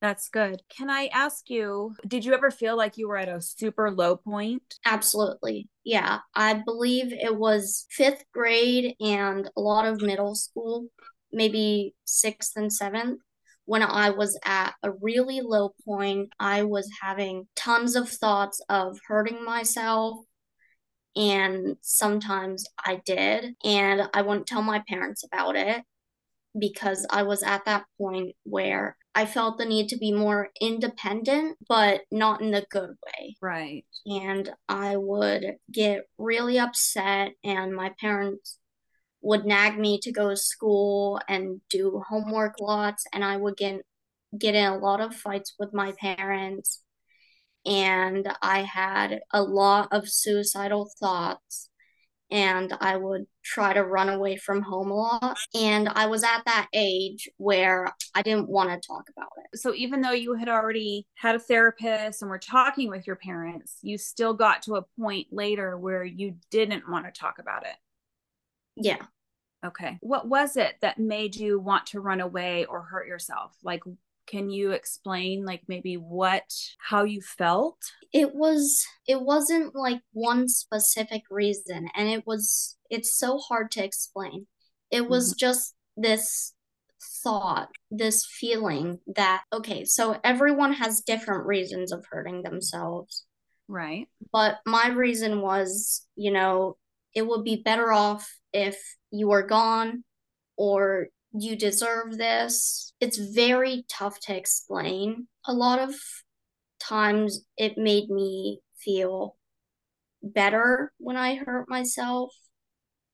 That's 0.01 0.29
good. 0.29 0.63
Can 0.69 0.91
I 0.91 1.09
ask 1.13 1.49
you, 1.49 1.95
did 2.07 2.25
you 2.25 2.35
ever 2.35 2.51
feel 2.51 2.77
like 2.77 2.99
you 2.99 3.09
were 3.09 3.17
at 3.17 3.29
a 3.29 3.41
super 3.41 3.89
low 3.89 4.17
point? 4.17 4.75
Absolutely. 4.85 5.69
Yeah. 5.85 6.19
I 6.35 6.55
believe 6.55 7.13
it 7.13 7.37
was 7.37 7.87
fifth 7.89 8.25
grade 8.35 8.97
and 9.01 9.49
a 9.57 9.61
lot 9.61 9.87
of 9.87 10.03
middle 10.03 10.35
school, 10.35 10.87
maybe 11.33 11.95
sixth 12.05 12.53
and 12.57 12.73
seventh. 12.73 13.21
When 13.73 13.83
I 13.83 14.11
was 14.11 14.39
at 14.45 14.75
a 14.83 14.91
really 14.91 15.41
low 15.41 15.75
point, 15.87 16.29
I 16.39 16.65
was 16.65 16.91
having 17.01 17.49
tons 17.57 17.97
of 17.97 18.07
thoughts 18.07 18.61
of 18.69 18.99
hurting 19.09 19.43
myself, 19.47 20.19
and 21.17 21.79
sometimes 21.81 22.67
I 22.79 23.01
did. 23.07 23.55
And 23.65 24.11
I 24.13 24.21
wouldn't 24.21 24.47
tell 24.47 24.61
my 24.61 24.83
parents 24.87 25.25
about 25.25 25.57
it 25.57 25.83
because 26.59 27.07
I 27.09 27.23
was 27.23 27.43
at 27.43 27.65
that 27.65 27.87
point 27.97 28.37
where 28.43 28.99
I 29.15 29.25
felt 29.25 29.57
the 29.57 29.65
need 29.65 29.89
to 29.89 29.97
be 29.97 30.13
more 30.13 30.51
independent, 30.61 31.57
but 31.67 32.03
not 32.11 32.43
in 32.43 32.51
the 32.51 32.67
good 32.69 32.91
way. 32.91 33.37
Right. 33.41 33.87
And 34.05 34.53
I 34.69 34.99
would 34.99 35.57
get 35.73 36.03
really 36.19 36.59
upset, 36.59 37.33
and 37.43 37.75
my 37.75 37.95
parents 37.99 38.59
would 39.23 39.47
nag 39.47 39.79
me 39.79 39.99
to 40.01 40.13
go 40.13 40.31
to 40.31 40.37
school 40.37 41.21
and 41.29 41.61
do 41.71 42.03
homework 42.09 42.57
lots, 42.61 43.05
and 43.13 43.25
I 43.25 43.37
would 43.37 43.57
get 43.57 43.83
get 44.39 44.55
in 44.55 44.65
a 44.65 44.79
lot 44.79 45.01
of 45.01 45.15
fights 45.15 45.55
with 45.59 45.75
my 45.75 45.93
parents. 45.93 46.81
And 47.65 48.29
I 48.43 48.63
had 48.63 49.21
a 49.33 49.43
lot 49.43 49.89
of 49.93 50.09
suicidal 50.09 50.91
thoughts 50.99 51.69
and 52.33 52.73
I 52.81 52.97
would 52.97 53.27
try 53.45 53.75
to 53.75 53.85
run 53.85 54.09
away 54.09 54.37
from 54.37 54.63
home 54.63 54.91
a 54.91 54.95
lot. 54.95 55.37
And 55.55 55.89
I 55.91 56.07
was 56.07 56.25
at 56.25 56.43
that 56.47 56.67
age 56.73 57.29
where 57.37 57.95
I 58.15 58.23
didn't 58.23 58.49
want 58.49 58.71
to 58.71 58.89
talk 58.89 59.05
about 59.15 59.29
it. 59.37 59.59
So 59.59 59.75
even 59.75 60.01
though 60.01 60.13
you 60.13 60.35
had 60.35 60.49
already 60.49 61.07
had 61.15 61.35
a 61.35 61.39
therapist 61.39 62.23
and 62.23 62.31
were 62.31 62.39
talking 62.39 62.89
with 62.89 63.07
your 63.07 63.17
parents, 63.17 63.77
you 63.83 63.99
still 63.99 64.33
got 64.33 64.63
to 64.63 64.77
a 64.77 64.87
point 64.99 65.27
later 65.31 65.77
where 65.77 66.05
you 66.05 66.37
didn't 66.51 66.89
want 66.89 67.05
to 67.05 67.13
talk 67.13 67.39
about 67.39 67.65
it. 67.65 67.77
Yeah. 68.77 69.03
Okay. 69.65 69.99
What 70.01 70.29
was 70.29 70.57
it 70.57 70.75
that 70.83 70.99
made 70.99 71.37
you 71.37 71.61
want 71.61 71.87
to 71.87 72.01
run 72.01 72.21
away 72.21 72.65
or 72.65 72.83
hurt 72.83 73.07
yourself? 73.07 73.57
Like, 73.63 73.83
can 74.27 74.51
you 74.51 74.71
explain, 74.71 75.45
like, 75.45 75.63
maybe 75.69 75.95
what, 75.97 76.45
how 76.79 77.05
you 77.05 77.21
felt? 77.21 77.79
It 78.13 78.35
was, 78.35 78.85
it 79.07 79.21
wasn't 79.21 79.75
like 79.75 80.01
one 80.13 80.49
specific 80.49 81.23
reason. 81.31 81.89
And 81.97 82.09
it 82.09 82.27
was, 82.27 82.77
it's 82.91 83.17
so 83.17 83.39
hard 83.39 83.71
to 83.73 83.85
explain. 83.85 84.47
It 84.91 85.09
was 85.09 85.31
mm-hmm. 85.31 85.39
just 85.39 85.75
this 85.97 86.55
thought, 87.23 87.69
this 87.91 88.27
feeling 88.27 89.01
that, 89.15 89.43
okay, 89.53 89.85
so 89.85 90.19
everyone 90.23 90.73
has 90.73 91.01
different 91.01 91.47
reasons 91.47 91.93
of 91.93 92.05
hurting 92.11 92.43
themselves. 92.43 93.25
Right. 93.69 94.09
But 94.33 94.59
my 94.67 94.89
reason 94.89 95.41
was, 95.41 96.07
you 96.17 96.33
know, 96.33 96.77
it 97.15 97.27
would 97.27 97.45
be 97.45 97.63
better 97.63 97.93
off 97.93 98.31
if 98.53 98.79
you 99.11 99.29
were 99.29 99.43
gone 99.43 100.05
or 100.57 101.09
you 101.33 101.57
deserve 101.57 102.17
this. 102.17 102.93
It's 103.01 103.19
very 103.19 103.85
tough 103.89 104.19
to 104.21 104.37
explain. 104.37 105.29
A 105.47 105.53
lot 105.53 105.79
of 105.79 105.95
times 106.81 107.45
it 107.57 107.79
made 107.79 108.09
me 108.11 108.61
feel 108.79 109.37
better 110.23 110.93
when 110.99 111.17
I 111.17 111.37
hurt 111.37 111.69
myself. 111.69 112.33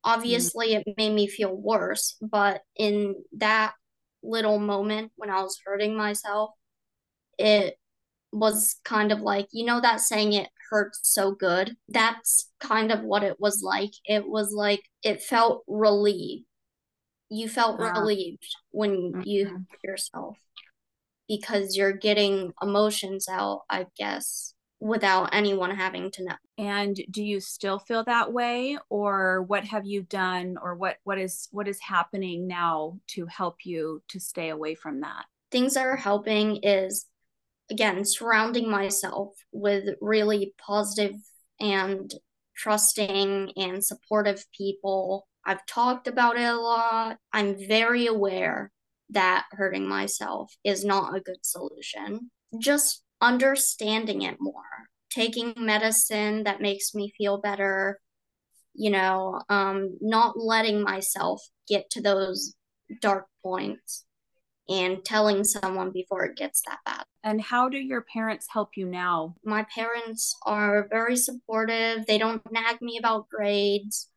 Obviously, 0.05 0.71
mm. 0.71 0.83
it 0.87 0.95
made 0.97 1.12
me 1.12 1.26
feel 1.26 1.55
worse, 1.55 2.17
but 2.21 2.62
in 2.76 3.14
that 3.37 3.75
little 4.23 4.59
moment 4.59 5.12
when 5.17 5.31
I 5.31 5.43
was 5.43 5.59
hurting 5.64 5.97
myself, 5.97 6.50
it 7.38 7.76
was 8.33 8.76
kind 8.85 9.12
of 9.12 9.21
like, 9.21 9.47
you 9.52 9.64
know, 9.64 9.81
that 9.81 10.00
saying 10.00 10.33
it 10.35 10.49
hurts 10.70 11.00
so 11.02 11.32
good. 11.32 11.76
That's 11.88 12.50
kind 12.60 12.92
of 12.92 13.02
what 13.02 13.22
it 13.22 13.40
was 13.40 13.62
like. 13.62 13.92
It 14.04 14.28
was 14.28 14.52
like, 14.52 14.82
it 15.02 15.22
felt 15.22 15.64
relieved. 15.66 16.44
You 17.30 17.48
felt 17.48 17.80
uh, 17.80 17.92
relieved 17.92 18.56
when 18.70 19.12
mm-hmm. 19.12 19.22
you 19.25 19.66
yourself 19.84 20.37
because 21.28 21.76
you're 21.76 21.92
getting 21.92 22.52
emotions 22.62 23.28
out, 23.28 23.62
I 23.68 23.87
guess, 23.98 24.54
without 24.80 25.34
anyone 25.34 25.70
having 25.70 26.10
to 26.12 26.25
know. 26.25 26.34
And 26.56 26.98
do 27.10 27.22
you 27.22 27.40
still 27.40 27.78
feel 27.78 28.04
that 28.04 28.32
way 28.32 28.78
or 28.88 29.42
what 29.42 29.64
have 29.64 29.87
you 29.87 30.02
done 30.02 30.56
or 30.60 30.75
what 30.75 30.96
what 31.04 31.18
is 31.18 31.48
what 31.50 31.68
is 31.68 31.78
happening 31.80 32.46
now 32.46 32.98
to 33.08 33.26
help 33.26 33.56
you 33.64 34.02
to 34.08 34.20
stay 34.20 34.48
away 34.48 34.75
from 34.75 35.00
that? 35.00 35.26
Things 35.50 35.75
that 35.75 35.87
are 35.87 35.96
helping 35.96 36.56
is 36.62 37.06
again 37.70 38.04
surrounding 38.04 38.70
myself 38.70 39.34
with 39.52 39.84
really 40.00 40.54
positive 40.64 41.14
and 41.60 42.12
trusting 42.56 43.52
and 43.56 43.84
supportive 43.84 44.44
people. 44.56 45.26
I've 45.44 45.64
talked 45.66 46.08
about 46.08 46.37
it 46.37 46.42
a 46.42 46.56
lot. 46.56 47.18
I'm 47.32 47.56
very 47.68 48.06
aware 48.06 48.70
that 49.10 49.46
hurting 49.52 49.88
myself 49.88 50.52
is 50.64 50.84
not 50.84 51.16
a 51.16 51.20
good 51.20 51.38
solution. 51.42 52.30
Just 52.58 53.02
understanding 53.20 54.22
it 54.22 54.37
more, 54.40 54.62
taking 55.10 55.54
medicine 55.56 56.44
that 56.44 56.60
makes 56.60 56.94
me 56.94 57.12
feel 57.16 57.38
better, 57.40 58.00
you 58.75 58.90
know, 58.90 59.40
um, 59.48 59.96
not 60.00 60.38
letting 60.38 60.82
myself 60.82 61.42
get 61.66 61.88
to 61.90 62.02
those 62.02 62.54
dark 63.00 63.26
points 63.42 64.04
and 64.68 65.04
telling 65.04 65.44
someone 65.44 65.90
before 65.90 66.25
it 66.25 66.37
gets 66.37 66.62
that 66.66 66.78
bad. 66.84 67.04
And 67.25 67.40
how 67.40 67.68
do 67.68 67.78
your 67.78 68.04
parents 68.12 68.46
help 68.50 68.70
you 68.76 68.87
now? 68.87 69.35
My 69.44 69.66
parents 69.74 70.37
are 70.44 70.87
very 70.90 71.16
supportive. 71.16 72.07
They 72.07 72.18
don't 72.18 72.42
nag 72.52 72.81
me 72.81 72.98
about 72.98 73.28
grades. 73.28 74.11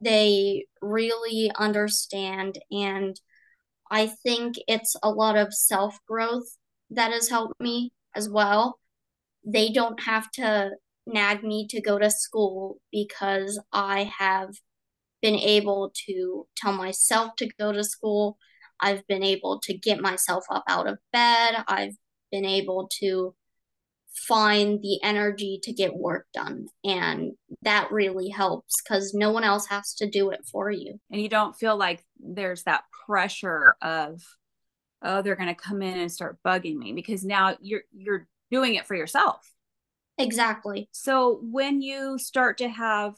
They 0.00 0.66
really 0.80 1.50
understand. 1.58 2.58
And 2.70 3.18
I 3.90 4.06
think 4.06 4.56
it's 4.66 4.94
a 5.02 5.10
lot 5.10 5.36
of 5.36 5.54
self 5.54 5.98
growth 6.06 6.56
that 6.90 7.12
has 7.12 7.28
helped 7.28 7.60
me 7.60 7.92
as 8.14 8.28
well. 8.28 8.78
They 9.44 9.70
don't 9.70 10.00
have 10.02 10.30
to 10.32 10.72
nag 11.06 11.42
me 11.42 11.66
to 11.68 11.80
go 11.80 11.98
to 11.98 12.10
school 12.10 12.78
because 12.92 13.60
I 13.72 14.12
have 14.18 14.50
been 15.22 15.36
able 15.36 15.92
to 16.06 16.46
tell 16.56 16.72
myself 16.72 17.34
to 17.36 17.48
go 17.58 17.72
to 17.72 17.82
school. 17.82 18.38
I've 18.80 19.06
been 19.06 19.22
able 19.22 19.60
to 19.64 19.76
get 19.76 20.00
myself 20.00 20.44
up 20.50 20.64
out 20.68 20.86
of 20.86 20.98
bed. 21.12 21.64
I've 21.66 21.94
been 22.30 22.44
able 22.44 22.88
to 23.00 23.34
find 24.10 24.80
the 24.82 25.00
energy 25.02 25.60
to 25.62 25.72
get 25.72 25.94
work 25.94 26.26
done. 26.34 26.66
And 26.84 27.32
that 27.62 27.90
really 27.92 28.28
helps 28.28 28.80
because 28.82 29.14
no 29.14 29.30
one 29.30 29.44
else 29.44 29.66
has 29.66 29.94
to 29.94 30.10
do 30.10 30.30
it 30.30 30.40
for 30.50 30.70
you. 30.70 30.98
And 31.10 31.20
you 31.20 31.28
don't 31.28 31.56
feel 31.56 31.76
like 31.76 32.04
there's 32.18 32.64
that 32.64 32.84
pressure 33.06 33.76
of, 33.80 34.22
oh 35.02 35.22
they're 35.22 35.36
going 35.36 35.48
to 35.48 35.54
come 35.54 35.82
in 35.82 35.98
and 35.98 36.10
start 36.10 36.38
bugging 36.44 36.76
me 36.76 36.92
because 36.92 37.24
now 37.24 37.56
you're 37.60 37.82
you're 37.92 38.26
doing 38.50 38.74
it 38.74 38.86
for 38.86 38.94
yourself 38.94 39.52
exactly 40.16 40.88
so 40.92 41.40
when 41.42 41.80
you 41.80 42.18
start 42.18 42.58
to 42.58 42.68
have 42.68 43.14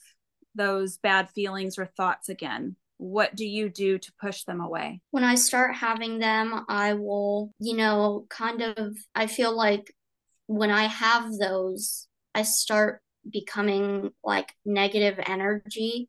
those 0.54 0.98
bad 0.98 1.30
feelings 1.30 1.78
or 1.78 1.86
thoughts 1.86 2.28
again 2.28 2.76
what 3.00 3.34
do 3.34 3.46
you 3.46 3.68
do 3.68 3.98
to 3.98 4.12
push 4.20 4.44
them 4.44 4.60
away 4.60 5.00
when 5.10 5.24
i 5.24 5.34
start 5.34 5.74
having 5.74 6.18
them 6.18 6.64
i 6.68 6.92
will 6.92 7.52
you 7.58 7.76
know 7.76 8.26
kind 8.28 8.60
of 8.62 8.96
i 9.14 9.26
feel 9.26 9.56
like 9.56 9.92
when 10.46 10.70
i 10.70 10.84
have 10.84 11.30
those 11.38 12.06
i 12.34 12.42
start 12.42 13.00
becoming 13.30 14.10
like 14.22 14.52
negative 14.64 15.18
energy 15.26 16.08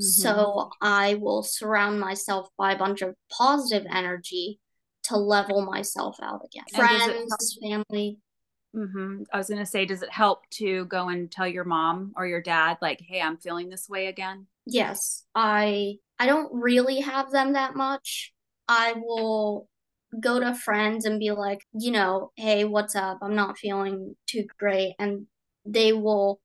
mm-hmm. 0.00 0.04
so 0.04 0.70
i 0.80 1.14
will 1.14 1.42
surround 1.42 2.00
myself 2.00 2.48
by 2.56 2.72
a 2.72 2.78
bunch 2.78 3.02
of 3.02 3.14
positive 3.30 3.86
energy 3.90 4.58
to 5.04 5.16
level 5.16 5.62
myself 5.62 6.16
out 6.22 6.42
again. 6.44 6.64
Friends, 6.74 7.58
family. 7.62 8.18
Mm-hmm. 8.74 9.24
I 9.32 9.36
was 9.36 9.48
going 9.48 9.60
to 9.60 9.66
say, 9.66 9.84
does 9.84 10.02
it 10.02 10.10
help 10.10 10.48
to 10.52 10.86
go 10.86 11.08
and 11.08 11.30
tell 11.30 11.46
your 11.46 11.64
mom 11.64 12.12
or 12.16 12.26
your 12.26 12.40
dad, 12.40 12.78
like, 12.80 13.02
hey, 13.06 13.20
I'm 13.20 13.36
feeling 13.36 13.68
this 13.68 13.88
way 13.88 14.06
again? 14.06 14.46
Yes. 14.64 15.24
I 15.34 15.96
I 16.22 16.26
don't 16.26 16.54
really 16.54 17.00
have 17.00 17.32
them 17.32 17.54
that 17.54 17.74
much. 17.74 18.32
I 18.68 18.92
will 18.92 19.68
go 20.20 20.38
to 20.38 20.54
friends 20.54 21.04
and 21.04 21.18
be 21.18 21.32
like, 21.32 21.64
you 21.72 21.90
know, 21.90 22.30
hey, 22.36 22.62
what's 22.62 22.94
up? 22.94 23.18
I'm 23.22 23.34
not 23.34 23.58
feeling 23.58 24.14
too 24.28 24.46
great. 24.56 24.94
And 25.00 25.26
they 25.66 25.92
will, 25.92 26.40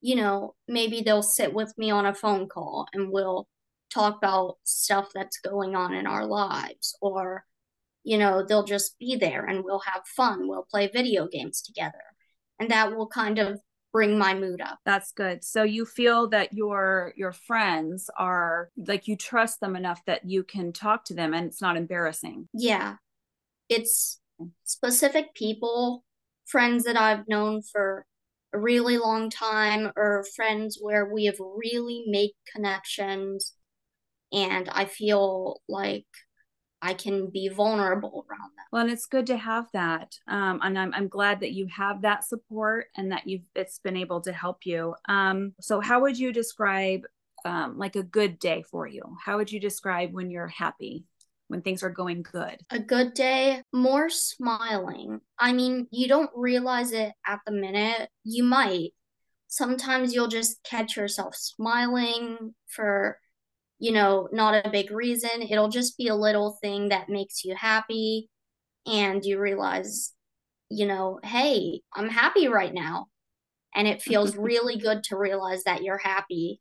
you 0.00 0.16
know, 0.16 0.56
maybe 0.66 1.00
they'll 1.00 1.22
sit 1.22 1.54
with 1.54 1.72
me 1.78 1.92
on 1.92 2.06
a 2.06 2.14
phone 2.14 2.48
call 2.48 2.88
and 2.92 3.12
we'll 3.12 3.46
talk 3.94 4.16
about 4.16 4.56
stuff 4.64 5.10
that's 5.14 5.38
going 5.38 5.76
on 5.76 5.94
in 5.94 6.08
our 6.08 6.26
lives 6.26 6.96
or 7.00 7.44
you 8.02 8.18
know, 8.18 8.44
they'll 8.44 8.64
just 8.64 8.98
be 8.98 9.14
there 9.14 9.44
and 9.44 9.62
we'll 9.62 9.82
have 9.86 10.02
fun. 10.06 10.48
We'll 10.48 10.66
play 10.68 10.88
video 10.88 11.28
games 11.28 11.60
together. 11.62 12.02
And 12.58 12.70
that 12.70 12.96
will 12.96 13.06
kind 13.06 13.38
of 13.38 13.60
bring 13.92 14.18
my 14.18 14.34
mood 14.34 14.60
up. 14.60 14.78
That's 14.84 15.12
good. 15.12 15.44
So 15.44 15.62
you 15.62 15.84
feel 15.84 16.28
that 16.28 16.52
your 16.52 17.12
your 17.16 17.32
friends 17.32 18.10
are 18.16 18.70
like 18.76 19.08
you 19.08 19.16
trust 19.16 19.60
them 19.60 19.76
enough 19.76 20.00
that 20.06 20.28
you 20.28 20.44
can 20.44 20.72
talk 20.72 21.04
to 21.06 21.14
them 21.14 21.34
and 21.34 21.46
it's 21.46 21.60
not 21.60 21.76
embarrassing. 21.76 22.48
Yeah. 22.52 22.96
It's 23.68 24.20
specific 24.64 25.34
people, 25.34 26.04
friends 26.46 26.84
that 26.84 26.96
I've 26.96 27.28
known 27.28 27.62
for 27.62 28.06
a 28.52 28.58
really 28.58 28.98
long 28.98 29.30
time 29.30 29.92
or 29.96 30.24
friends 30.34 30.78
where 30.80 31.12
we 31.12 31.26
have 31.26 31.38
really 31.38 32.04
made 32.06 32.32
connections 32.52 33.54
and 34.32 34.68
I 34.68 34.84
feel 34.84 35.60
like 35.68 36.06
I 36.82 36.94
can 36.94 37.28
be 37.28 37.48
vulnerable 37.48 38.24
around 38.28 38.50
them. 38.56 38.64
Well, 38.72 38.82
and 38.82 38.90
it's 38.90 39.06
good 39.06 39.26
to 39.26 39.36
have 39.36 39.66
that. 39.72 40.16
Um, 40.26 40.60
and 40.62 40.78
I'm, 40.78 40.94
I'm 40.94 41.08
glad 41.08 41.40
that 41.40 41.52
you 41.52 41.66
have 41.66 42.02
that 42.02 42.24
support 42.24 42.86
and 42.96 43.12
that 43.12 43.26
you've 43.26 43.42
it's 43.54 43.78
been 43.78 43.96
able 43.96 44.20
to 44.22 44.32
help 44.32 44.64
you. 44.64 44.94
Um, 45.08 45.52
so 45.60 45.80
how 45.80 46.00
would 46.02 46.18
you 46.18 46.32
describe 46.32 47.02
um, 47.44 47.78
like 47.78 47.96
a 47.96 48.02
good 48.02 48.38
day 48.38 48.64
for 48.70 48.86
you? 48.86 49.02
How 49.22 49.36
would 49.36 49.52
you 49.52 49.60
describe 49.60 50.12
when 50.12 50.30
you're 50.30 50.48
happy? 50.48 51.04
When 51.48 51.62
things 51.62 51.82
are 51.82 51.90
going 51.90 52.22
good? 52.22 52.58
A 52.70 52.78
good 52.78 53.12
day, 53.12 53.62
more 53.72 54.08
smiling. 54.08 55.20
I 55.36 55.52
mean, 55.52 55.88
you 55.90 56.06
don't 56.06 56.30
realize 56.32 56.92
it 56.92 57.12
at 57.26 57.40
the 57.44 57.50
minute. 57.50 58.08
You 58.22 58.44
might. 58.44 58.92
Sometimes 59.48 60.14
you'll 60.14 60.28
just 60.28 60.62
catch 60.62 60.96
yourself 60.96 61.34
smiling 61.34 62.54
for 62.68 63.18
you 63.80 63.92
know, 63.92 64.28
not 64.30 64.66
a 64.66 64.70
big 64.70 64.90
reason. 64.90 65.42
It'll 65.42 65.70
just 65.70 65.96
be 65.96 66.08
a 66.08 66.14
little 66.14 66.58
thing 66.62 66.90
that 66.90 67.08
makes 67.08 67.44
you 67.44 67.54
happy 67.56 68.28
and 68.86 69.24
you 69.24 69.40
realize, 69.40 70.12
you 70.68 70.86
know, 70.86 71.18
hey, 71.24 71.80
I'm 71.94 72.10
happy 72.10 72.46
right 72.46 72.72
now. 72.72 73.06
And 73.74 73.88
it 73.88 74.02
feels 74.02 74.36
really 74.36 74.76
good 74.76 75.02
to 75.04 75.16
realize 75.16 75.64
that 75.64 75.82
you're 75.82 75.98
happy 75.98 76.60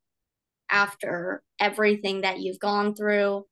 after 0.72 1.44
everything 1.60 2.22
that 2.22 2.40
you've 2.40 2.60
gone 2.60 2.96
through. 2.96 3.46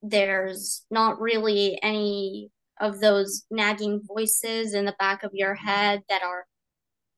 There's 0.00 0.84
not 0.88 1.20
really 1.20 1.78
any 1.82 2.50
of 2.80 3.00
those 3.00 3.44
nagging 3.50 4.02
voices 4.06 4.74
in 4.74 4.84
the 4.84 4.94
back 4.98 5.24
of 5.24 5.32
your 5.34 5.56
mm-hmm. 5.56 5.66
head 5.66 6.02
that 6.08 6.22
are 6.22 6.46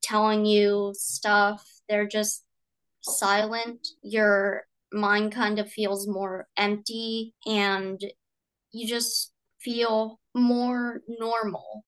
telling 0.01 0.45
you 0.45 0.93
stuff. 0.95 1.63
They're 1.87 2.07
just 2.07 2.43
silent. 3.01 3.87
You're 4.01 4.65
mind 4.91 5.31
kind 5.31 5.59
of 5.59 5.71
feels 5.71 6.07
more 6.07 6.47
empty 6.57 7.33
and 7.45 7.99
you 8.71 8.87
just 8.87 9.31
feel 9.59 10.19
more 10.33 11.01
normal. 11.07 11.85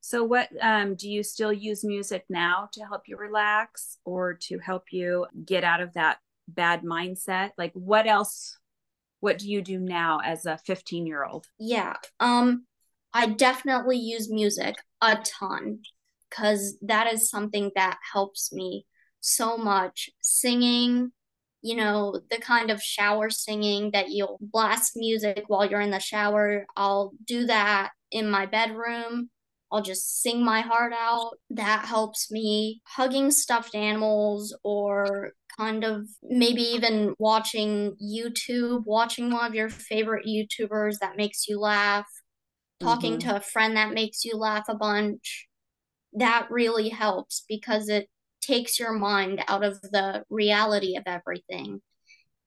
So, 0.00 0.24
what 0.24 0.48
um, 0.60 0.94
do 0.94 1.08
you 1.08 1.22
still 1.22 1.52
use 1.52 1.84
music 1.84 2.24
now 2.28 2.68
to 2.72 2.84
help 2.84 3.02
you 3.06 3.16
relax 3.16 3.98
or 4.04 4.34
to 4.42 4.58
help 4.58 4.84
you 4.90 5.26
get 5.44 5.64
out 5.64 5.80
of 5.80 5.92
that 5.94 6.18
bad 6.48 6.82
mindset? 6.82 7.50
Like, 7.56 7.72
what 7.74 8.06
else? 8.06 8.58
What 9.20 9.38
do 9.38 9.48
you 9.48 9.62
do 9.62 9.78
now 9.78 10.18
as 10.24 10.46
a 10.46 10.58
15 10.66 11.06
year 11.06 11.24
old? 11.24 11.46
Yeah, 11.58 11.94
um, 12.18 12.66
I 13.14 13.26
definitely 13.26 13.98
use 13.98 14.30
music 14.30 14.74
a 15.00 15.16
ton 15.16 15.78
because 16.28 16.76
that 16.82 17.12
is 17.12 17.30
something 17.30 17.70
that 17.76 17.98
helps 18.12 18.52
me 18.52 18.86
so 19.20 19.56
much. 19.56 20.10
Singing, 20.20 21.12
you 21.62 21.76
know, 21.76 22.20
the 22.30 22.38
kind 22.38 22.70
of 22.70 22.82
shower 22.82 23.30
singing 23.30 23.90
that 23.92 24.10
you'll 24.10 24.38
blast 24.40 24.92
music 24.96 25.44
while 25.46 25.64
you're 25.64 25.80
in 25.80 25.92
the 25.92 26.00
shower. 26.00 26.66
I'll 26.76 27.12
do 27.24 27.46
that 27.46 27.90
in 28.10 28.28
my 28.28 28.46
bedroom. 28.46 29.30
I'll 29.70 29.82
just 29.82 30.20
sing 30.20 30.44
my 30.44 30.60
heart 30.60 30.92
out. 30.92 31.38
That 31.48 31.86
helps 31.86 32.30
me. 32.30 32.82
Hugging 32.86 33.30
stuffed 33.30 33.74
animals 33.74 34.54
or 34.62 35.32
kind 35.56 35.84
of 35.84 36.08
maybe 36.22 36.62
even 36.62 37.14
watching 37.18 37.96
YouTube, 38.02 38.82
watching 38.84 39.30
one 39.30 39.46
of 39.46 39.54
your 39.54 39.70
favorite 39.70 40.26
YouTubers 40.26 40.98
that 41.00 41.16
makes 41.16 41.48
you 41.48 41.58
laugh, 41.58 42.06
talking 42.80 43.12
mm-hmm. 43.18 43.30
to 43.30 43.36
a 43.36 43.40
friend 43.40 43.76
that 43.76 43.94
makes 43.94 44.24
you 44.24 44.36
laugh 44.36 44.64
a 44.68 44.74
bunch. 44.74 45.46
That 46.12 46.48
really 46.50 46.90
helps 46.90 47.44
because 47.48 47.88
it 47.88 48.08
takes 48.42 48.78
your 48.78 48.92
mind 48.92 49.42
out 49.48 49.64
of 49.64 49.80
the 49.80 50.24
reality 50.28 50.96
of 50.96 51.04
everything 51.06 51.80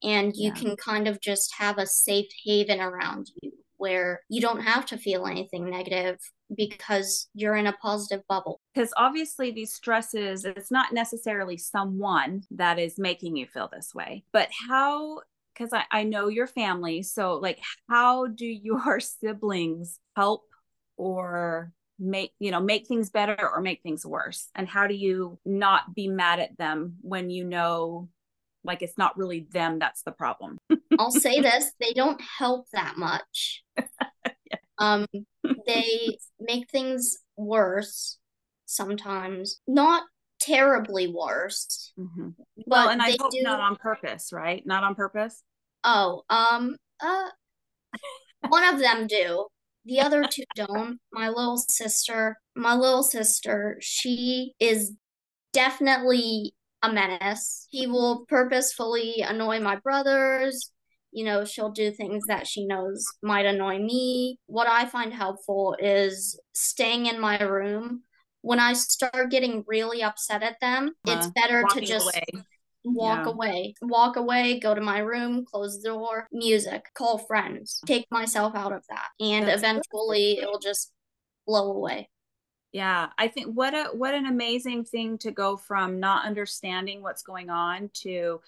and 0.02 0.34
you 0.36 0.52
yeah. 0.54 0.54
can 0.54 0.76
kind 0.76 1.08
of 1.08 1.20
just 1.20 1.54
have 1.58 1.78
a 1.78 1.86
safe 1.86 2.28
haven 2.44 2.80
around 2.80 3.30
you 3.42 3.52
where 3.78 4.20
you 4.28 4.40
don't 4.40 4.60
have 4.60 4.86
to 4.86 4.96
feel 4.96 5.26
anything 5.26 5.68
negative 5.68 6.18
because 6.56 7.28
you're 7.34 7.56
in 7.56 7.66
a 7.66 7.72
positive 7.74 8.22
bubble. 8.28 8.60
Because 8.74 8.92
obviously, 8.96 9.50
these 9.50 9.74
stresses, 9.74 10.44
it's 10.44 10.70
not 10.70 10.92
necessarily 10.92 11.58
someone 11.58 12.42
that 12.52 12.78
is 12.78 12.98
making 12.98 13.36
you 13.36 13.46
feel 13.46 13.68
this 13.70 13.94
way, 13.94 14.24
but 14.32 14.48
how, 14.68 15.20
because 15.52 15.72
I, 15.72 15.84
I 15.90 16.02
know 16.04 16.28
your 16.28 16.46
family. 16.46 17.02
So, 17.02 17.34
like, 17.34 17.60
how 17.88 18.28
do 18.28 18.46
your 18.46 19.00
siblings 19.00 19.98
help 20.14 20.42
or 20.96 21.72
make 21.98 22.32
you 22.38 22.50
know 22.50 22.60
make 22.60 22.86
things 22.86 23.10
better 23.10 23.36
or 23.38 23.60
make 23.60 23.82
things 23.82 24.04
worse? 24.04 24.48
And 24.54 24.68
how 24.68 24.86
do 24.86 24.94
you 24.94 25.38
not 25.44 25.94
be 25.94 26.08
mad 26.08 26.40
at 26.40 26.56
them 26.58 26.96
when 27.00 27.30
you 27.30 27.44
know 27.44 28.08
like 28.64 28.82
it's 28.82 28.98
not 28.98 29.16
really 29.16 29.46
them 29.52 29.78
that's 29.78 30.02
the 30.02 30.12
problem? 30.12 30.58
I'll 30.98 31.10
say 31.10 31.40
this 31.40 31.72
they 31.80 31.92
don't 31.92 32.20
help 32.38 32.68
that 32.72 32.96
much. 32.96 33.62
Yeah. 33.76 33.84
um 34.78 35.06
they 35.66 36.18
make 36.40 36.70
things 36.70 37.18
worse 37.36 38.18
sometimes. 38.66 39.60
Not 39.66 40.04
terribly 40.38 41.08
worse 41.08 41.92
mm-hmm. 41.98 42.28
well 42.66 42.90
and 42.90 43.00
i 43.00 43.16
hope 43.18 43.32
do... 43.32 43.40
not 43.42 43.58
on 43.58 43.74
purpose 43.76 44.32
right? 44.32 44.62
Not 44.66 44.84
on 44.84 44.94
purpose? 44.94 45.42
Oh 45.82 46.24
um 46.28 46.76
uh 47.00 47.28
one 48.48 48.74
of 48.74 48.78
them 48.78 49.06
do 49.06 49.46
the 49.86 50.00
other 50.00 50.24
two 50.28 50.42
don't. 50.54 50.98
My 51.12 51.28
little 51.28 51.56
sister, 51.56 52.38
my 52.54 52.74
little 52.74 53.02
sister, 53.02 53.78
she 53.80 54.54
is 54.60 54.92
definitely 55.52 56.54
a 56.82 56.92
menace. 56.92 57.66
He 57.70 57.86
will 57.86 58.26
purposefully 58.28 59.24
annoy 59.26 59.60
my 59.60 59.76
brothers. 59.76 60.70
You 61.12 61.24
know, 61.24 61.44
she'll 61.44 61.70
do 61.70 61.92
things 61.92 62.26
that 62.26 62.46
she 62.46 62.66
knows 62.66 63.06
might 63.22 63.46
annoy 63.46 63.78
me. 63.78 64.38
What 64.46 64.66
I 64.66 64.86
find 64.86 65.14
helpful 65.14 65.76
is 65.78 66.38
staying 66.52 67.06
in 67.06 67.20
my 67.20 67.40
room. 67.42 68.02
When 68.42 68.60
I 68.60 68.74
start 68.74 69.30
getting 69.30 69.64
really 69.66 70.02
upset 70.02 70.42
at 70.42 70.60
them, 70.60 70.92
uh, 71.08 71.12
it's 71.12 71.28
better 71.28 71.64
to 71.72 71.80
just 71.80 72.04
away 72.06 72.44
walk 72.86 73.26
yeah. 73.26 73.32
away, 73.32 73.74
walk 73.82 74.16
away, 74.16 74.60
go 74.60 74.74
to 74.74 74.80
my 74.80 74.98
room, 74.98 75.44
close 75.44 75.82
the 75.82 75.88
door, 75.88 76.28
music, 76.32 76.86
call 76.94 77.18
friends, 77.18 77.80
take 77.86 78.06
myself 78.10 78.54
out 78.54 78.72
of 78.72 78.84
that. 78.88 79.08
And 79.20 79.46
That's 79.46 79.60
eventually 79.60 80.38
it 80.38 80.46
will 80.46 80.60
just 80.60 80.92
blow 81.46 81.72
away. 81.72 82.08
Yeah, 82.72 83.08
I 83.18 83.28
think 83.28 83.54
what 83.54 83.74
a 83.74 83.90
what 83.92 84.14
an 84.14 84.26
amazing 84.26 84.84
thing 84.84 85.18
to 85.18 85.30
go 85.30 85.56
from 85.56 85.98
not 85.98 86.26
understanding 86.26 87.02
what's 87.02 87.22
going 87.22 87.50
on 87.50 87.90
to 88.02 88.40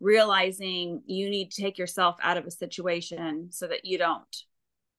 realizing 0.00 1.02
you 1.06 1.30
need 1.30 1.50
to 1.50 1.62
take 1.62 1.78
yourself 1.78 2.16
out 2.22 2.36
of 2.36 2.46
a 2.46 2.50
situation 2.50 3.48
so 3.50 3.66
that 3.66 3.84
you 3.84 3.98
don't 3.98 4.36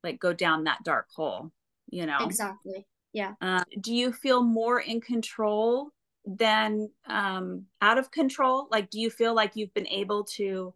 like 0.04 0.20
go 0.20 0.34
down 0.34 0.66
that 0.66 0.84
dark 0.84 1.08
hole, 1.16 1.52
you 1.90 2.06
know. 2.06 2.20
Exactly. 2.22 2.86
Yeah. 3.12 3.34
Uh, 3.42 3.64
do 3.80 3.94
you 3.94 4.12
feel 4.12 4.44
more 4.44 4.80
in 4.80 5.02
control 5.02 5.90
then 6.26 6.90
um, 7.08 7.66
out 7.82 7.98
of 7.98 8.12
control? 8.12 8.68
Like, 8.72 8.90
do 8.90 9.00
you 9.00 9.10
feel 9.10 9.34
like 9.34 9.56
you've 9.56 9.74
been 9.74 9.88
able 9.88 10.24
to 10.36 10.74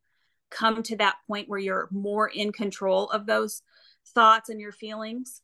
come 0.49 0.81
to 0.83 0.97
that 0.97 1.15
point 1.27 1.49
where 1.49 1.59
you're 1.59 1.89
more 1.91 2.27
in 2.27 2.51
control 2.51 3.09
of 3.09 3.25
those 3.25 3.61
thoughts 4.13 4.49
and 4.49 4.59
your 4.59 4.71
feelings? 4.71 5.41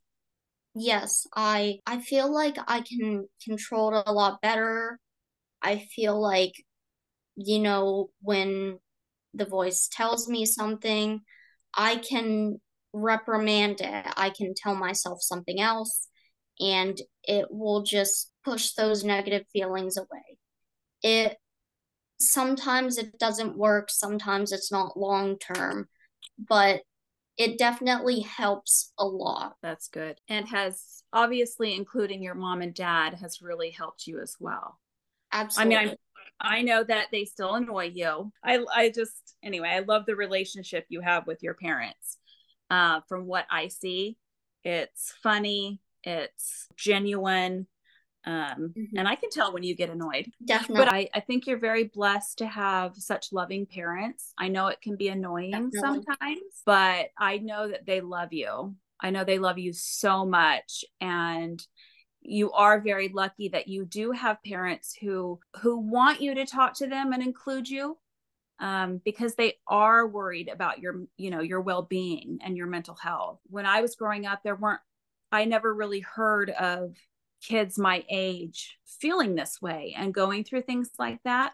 Yes, 0.73 1.25
I 1.35 1.79
I 1.85 2.01
feel 2.01 2.33
like 2.33 2.57
I 2.67 2.81
can 2.81 3.27
control 3.43 3.95
it 3.95 4.03
a 4.05 4.13
lot 4.13 4.41
better. 4.41 4.99
I 5.61 5.87
feel 5.95 6.19
like 6.19 6.53
you 7.35 7.59
know 7.59 8.09
when 8.21 8.79
the 9.33 9.45
voice 9.45 9.89
tells 9.91 10.27
me 10.27 10.45
something, 10.45 11.21
I 11.75 11.97
can 11.97 12.59
reprimand 12.93 13.81
it. 13.81 14.05
I 14.17 14.29
can 14.29 14.53
tell 14.55 14.75
myself 14.75 15.21
something 15.21 15.59
else 15.59 16.07
and 16.59 16.97
it 17.23 17.47
will 17.49 17.83
just 17.83 18.31
push 18.45 18.71
those 18.73 19.03
negative 19.03 19.45
feelings 19.51 19.97
away. 19.97 20.37
It 21.03 21.37
sometimes 22.19 22.97
it 22.97 23.19
doesn't 23.19 23.57
work, 23.57 23.89
sometimes 23.89 24.51
it's 24.51 24.71
not 24.71 24.97
long 24.97 25.37
term, 25.37 25.89
but 26.37 26.81
it 27.37 27.57
definitely 27.57 28.21
helps 28.21 28.93
a 28.97 29.05
lot. 29.05 29.55
That's 29.61 29.89
good. 29.89 30.19
And 30.29 30.47
has 30.47 31.03
obviously 31.11 31.75
including 31.75 32.23
your 32.23 32.35
mom 32.35 32.61
and 32.61 32.73
dad 32.73 33.15
has 33.15 33.41
really 33.41 33.71
helped 33.71 34.07
you 34.07 34.21
as 34.21 34.35
well. 34.39 34.79
Absolutely. 35.33 35.75
I 35.75 35.79
mean, 35.85 35.89
I 35.89 35.97
I 36.39 36.61
know 36.61 36.83
that 36.83 37.07
they 37.11 37.25
still 37.25 37.55
annoy 37.55 37.91
you. 37.93 38.31
I 38.43 38.63
I 38.73 38.89
just 38.89 39.35
anyway, 39.43 39.69
I 39.69 39.79
love 39.79 40.05
the 40.05 40.15
relationship 40.15 40.85
you 40.89 41.01
have 41.01 41.27
with 41.27 41.43
your 41.43 41.53
parents. 41.55 42.17
Uh, 42.69 43.01
from 43.07 43.25
what 43.27 43.45
I 43.49 43.67
see, 43.67 44.17
it's 44.63 45.13
funny, 45.21 45.81
it's 46.03 46.67
genuine, 46.75 47.67
um, 48.25 48.73
mm-hmm. 48.77 48.97
and 48.97 49.07
i 49.07 49.15
can 49.15 49.29
tell 49.29 49.53
when 49.53 49.63
you 49.63 49.75
get 49.75 49.89
annoyed 49.89 50.31
definitely 50.43 50.85
but 50.85 50.93
I, 50.93 51.09
I 51.13 51.19
think 51.19 51.47
you're 51.47 51.59
very 51.59 51.85
blessed 51.85 52.39
to 52.39 52.47
have 52.47 52.95
such 52.95 53.31
loving 53.31 53.65
parents 53.65 54.33
i 54.37 54.47
know 54.47 54.67
it 54.67 54.81
can 54.81 54.95
be 54.95 55.09
annoying 55.09 55.51
definitely. 55.51 55.79
sometimes 55.79 56.41
but 56.65 57.07
i 57.17 57.37
know 57.37 57.69
that 57.69 57.85
they 57.85 58.01
love 58.01 58.33
you 58.33 58.75
i 59.01 59.09
know 59.09 59.23
they 59.23 59.39
love 59.39 59.57
you 59.57 59.73
so 59.73 60.25
much 60.25 60.85
and 60.99 61.61
you 62.27 62.51
are 62.51 62.81
very 62.81 63.09
lucky 63.09 63.49
that 63.49 63.67
you 63.67 63.85
do 63.85 64.11
have 64.11 64.43
parents 64.43 64.95
who 64.99 65.39
who 65.61 65.77
want 65.77 66.21
you 66.21 66.33
to 66.35 66.45
talk 66.45 66.73
to 66.75 66.87
them 66.87 67.13
and 67.13 67.21
include 67.21 67.69
you 67.69 67.97
um, 68.59 69.01
because 69.03 69.35
they 69.35 69.55
are 69.67 70.07
worried 70.07 70.49
about 70.49 70.79
your 70.79 71.05
you 71.17 71.29
know 71.29 71.41
your 71.41 71.61
well-being 71.61 72.39
and 72.41 72.57
your 72.57 72.67
mental 72.67 72.95
health 72.95 73.39
when 73.47 73.65
i 73.65 73.81
was 73.81 73.95
growing 73.95 74.25
up 74.25 74.41
there 74.43 74.55
weren't 74.55 74.81
i 75.31 75.45
never 75.45 75.73
really 75.73 75.99
heard 75.99 76.49
of 76.49 76.95
kids 77.47 77.77
my 77.77 78.03
age 78.09 78.77
feeling 78.99 79.35
this 79.35 79.61
way 79.61 79.93
and 79.97 80.13
going 80.13 80.43
through 80.43 80.61
things 80.61 80.89
like 80.97 81.19
that. 81.23 81.53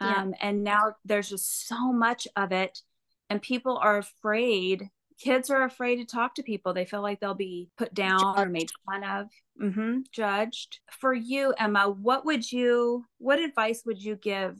Yeah. 0.00 0.14
Um, 0.14 0.34
and 0.40 0.64
now 0.64 0.94
there's 1.04 1.30
just 1.30 1.66
so 1.66 1.92
much 1.92 2.28
of 2.36 2.52
it, 2.52 2.80
and 3.30 3.40
people 3.40 3.78
are 3.78 3.98
afraid. 3.98 4.90
Kids 5.18 5.48
are 5.48 5.64
afraid 5.64 5.96
to 5.96 6.04
talk 6.04 6.34
to 6.34 6.42
people. 6.42 6.74
They 6.74 6.84
feel 6.84 7.00
like 7.00 7.20
they'll 7.20 7.34
be 7.34 7.70
put 7.78 7.94
down 7.94 8.20
judged. 8.20 8.38
or 8.38 8.46
made 8.46 8.70
fun 8.84 9.04
of, 9.04 9.28
mm-hmm, 9.62 10.00
judged. 10.12 10.80
For 10.90 11.14
you, 11.14 11.54
Emma, 11.58 11.88
what 11.88 12.26
would 12.26 12.50
you, 12.52 13.06
what 13.18 13.38
advice 13.38 13.82
would 13.86 14.02
you 14.02 14.16
give 14.16 14.58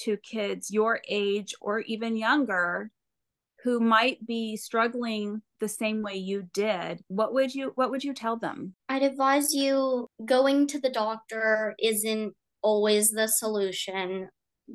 to 0.00 0.16
kids 0.18 0.70
your 0.70 1.00
age 1.08 1.54
or 1.60 1.80
even 1.80 2.16
younger 2.16 2.90
who 3.64 3.80
might 3.80 4.24
be 4.26 4.56
struggling 4.56 5.42
the 5.60 5.68
same 5.68 6.02
way 6.02 6.14
you 6.14 6.48
did 6.54 7.00
what 7.08 7.34
would 7.34 7.52
you 7.52 7.72
what 7.74 7.90
would 7.90 8.04
you 8.04 8.14
tell 8.14 8.36
them? 8.36 8.74
I'd 8.88 9.02
advise 9.02 9.52
you 9.52 10.08
going 10.24 10.66
to 10.68 10.80
the 10.80 10.90
doctor 10.90 11.74
isn't 11.82 12.34
always 12.62 13.10
the 13.10 13.28
solution 13.28 14.28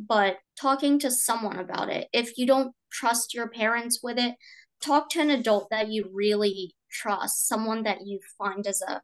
but 0.08 0.38
talking 0.60 0.98
to 1.00 1.12
someone 1.12 1.60
about 1.60 1.90
it. 1.90 2.08
If 2.12 2.38
you 2.38 2.48
don't 2.48 2.74
trust 2.92 3.34
your 3.34 3.48
parents 3.48 4.00
with 4.04 4.18
it 4.18 4.36
talk 4.84 5.10
to 5.10 5.22
an 5.22 5.30
adult 5.30 5.70
that 5.70 5.90
you 5.90 6.10
really 6.14 6.76
trust 6.92 7.48
someone 7.48 7.84
that 7.84 8.06
you 8.06 8.20
find 8.38 8.68
as 8.68 8.82
a 8.82 9.02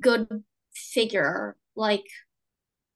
good 0.00 0.26
figure 0.74 1.56
like 1.76 2.04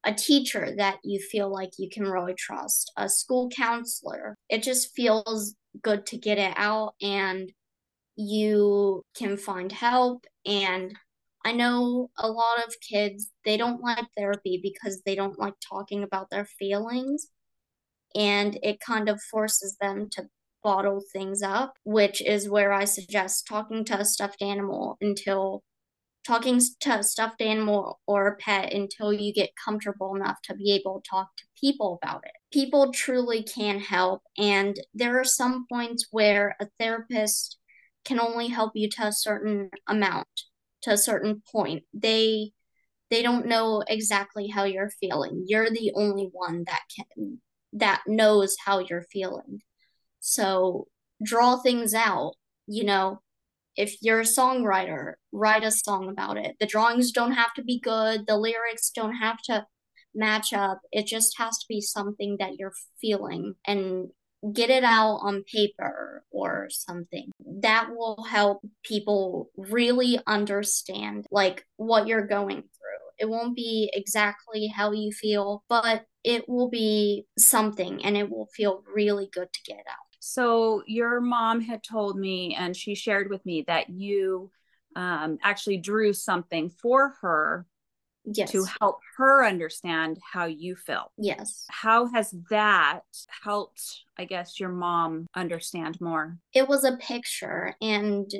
a 0.03 0.13
teacher 0.13 0.73
that 0.77 0.99
you 1.03 1.19
feel 1.19 1.51
like 1.51 1.71
you 1.77 1.89
can 1.89 2.03
really 2.03 2.33
trust, 2.33 2.91
a 2.97 3.09
school 3.09 3.49
counselor. 3.49 4.35
It 4.49 4.63
just 4.63 4.95
feels 4.95 5.55
good 5.81 6.05
to 6.07 6.17
get 6.17 6.37
it 6.37 6.53
out 6.55 6.93
and 7.01 7.51
you 8.15 9.03
can 9.15 9.37
find 9.37 9.71
help. 9.71 10.25
And 10.45 10.95
I 11.45 11.53
know 11.53 12.09
a 12.17 12.29
lot 12.29 12.65
of 12.65 12.75
kids, 12.87 13.29
they 13.45 13.57
don't 13.57 13.81
like 13.81 14.05
therapy 14.17 14.59
because 14.61 15.01
they 15.05 15.15
don't 15.15 15.39
like 15.39 15.55
talking 15.67 16.03
about 16.03 16.29
their 16.29 16.45
feelings. 16.45 17.27
And 18.15 18.59
it 18.63 18.79
kind 18.79 19.09
of 19.09 19.21
forces 19.21 19.77
them 19.79 20.09
to 20.11 20.27
bottle 20.63 21.01
things 21.13 21.41
up, 21.41 21.73
which 21.83 22.21
is 22.21 22.49
where 22.49 22.73
I 22.73 22.85
suggest 22.85 23.47
talking 23.47 23.85
to 23.85 23.99
a 23.99 24.05
stuffed 24.05 24.41
animal 24.41 24.97
until 25.01 25.63
talking 26.25 26.61
to 26.81 26.99
a 26.99 27.03
stuffed 27.03 27.41
animal 27.41 27.99
or 28.05 28.27
a 28.27 28.35
pet 28.35 28.73
until 28.73 29.11
you 29.11 29.33
get 29.33 29.49
comfortable 29.63 30.15
enough 30.15 30.37
to 30.43 30.55
be 30.55 30.73
able 30.73 31.01
to 31.01 31.09
talk 31.09 31.35
to 31.37 31.43
people 31.59 31.99
about 32.01 32.23
it. 32.25 32.31
People 32.51 32.91
truly 32.91 33.43
can 33.43 33.79
help, 33.79 34.21
and 34.37 34.79
there 34.93 35.19
are 35.19 35.25
some 35.25 35.65
points 35.71 36.07
where 36.11 36.55
a 36.59 36.67
therapist 36.79 37.57
can 38.05 38.19
only 38.19 38.47
help 38.47 38.71
you 38.75 38.89
to 38.89 39.07
a 39.07 39.13
certain 39.13 39.69
amount, 39.87 40.27
to 40.83 40.91
a 40.91 40.97
certain 40.97 41.41
point. 41.51 41.83
They 41.93 42.51
they 43.09 43.23
don't 43.23 43.47
know 43.47 43.83
exactly 43.87 44.47
how 44.47 44.65
you're 44.65 44.91
feeling. 44.99 45.45
You're 45.47 45.69
the 45.69 45.91
only 45.95 46.29
one 46.31 46.63
that 46.67 46.81
can 46.95 47.41
that 47.73 48.01
knows 48.07 48.55
how 48.63 48.79
you're 48.79 49.05
feeling. 49.11 49.61
So 50.19 50.87
draw 51.23 51.57
things 51.57 51.93
out, 51.93 52.33
you 52.67 52.83
know, 52.83 53.21
if 53.79 53.95
you're 54.01 54.19
a 54.19 54.23
songwriter, 54.23 55.13
write 55.31 55.63
a 55.63 55.71
song 55.71 56.09
about 56.09 56.37
it. 56.37 56.57
The 56.59 56.65
drawings 56.67 57.13
don't 57.13 57.31
have 57.31 57.53
to 57.53 57.63
be 57.63 57.79
good, 57.79 58.27
the 58.27 58.35
lyrics 58.35 58.91
don't 58.93 59.15
have 59.15 59.37
to 59.43 59.65
match 60.13 60.51
up. 60.51 60.81
It 60.91 61.05
just 61.05 61.37
has 61.37 61.57
to 61.59 61.65
be 61.69 61.79
something 61.79 62.35
that 62.39 62.57
you're 62.59 62.73
feeling 62.99 63.55
and 63.65 64.09
get 64.53 64.69
it 64.69 64.83
out 64.83 65.19
on 65.21 65.45
paper 65.49 66.23
or 66.29 66.67
something. 66.69 67.31
That 67.61 67.91
will 67.95 68.25
help 68.29 68.59
people 68.83 69.49
really 69.55 70.19
understand 70.27 71.25
like 71.31 71.65
what 71.77 72.05
you're 72.05 72.27
going 72.27 72.57
through. 72.57 73.05
It 73.17 73.29
won't 73.29 73.55
be 73.55 73.89
exactly 73.93 74.67
how 74.67 74.91
you 74.91 75.13
feel, 75.13 75.63
but 75.69 76.03
it 76.25 76.49
will 76.49 76.69
be 76.69 77.27
something 77.37 78.03
and 78.03 78.17
it 78.17 78.29
will 78.29 78.49
feel 78.53 78.83
really 78.93 79.29
good 79.31 79.53
to 79.53 79.59
get 79.65 79.85
out. 79.89 80.08
So 80.19 80.83
your 80.85 81.21
mom 81.21 81.61
had 81.61 81.83
told 81.83 82.17
me, 82.17 82.55
and 82.55 82.75
she 82.75 82.95
shared 82.95 83.29
with 83.29 83.45
me 83.45 83.63
that 83.67 83.89
you 83.89 84.51
um, 84.95 85.37
actually 85.41 85.77
drew 85.77 86.13
something 86.13 86.69
for 86.69 87.15
her 87.21 87.65
yes. 88.25 88.51
to 88.51 88.65
help 88.79 88.99
her 89.17 89.45
understand 89.45 90.19
how 90.33 90.45
you 90.45 90.75
felt. 90.75 91.11
Yes. 91.17 91.65
How 91.69 92.07
has 92.07 92.33
that 92.49 93.01
helped, 93.43 94.03
I 94.17 94.25
guess, 94.25 94.59
your 94.59 94.69
mom 94.69 95.27
understand 95.35 95.99
more? 96.01 96.37
It 96.53 96.67
was 96.67 96.83
a 96.83 96.97
picture 96.97 97.75
and 97.81 98.31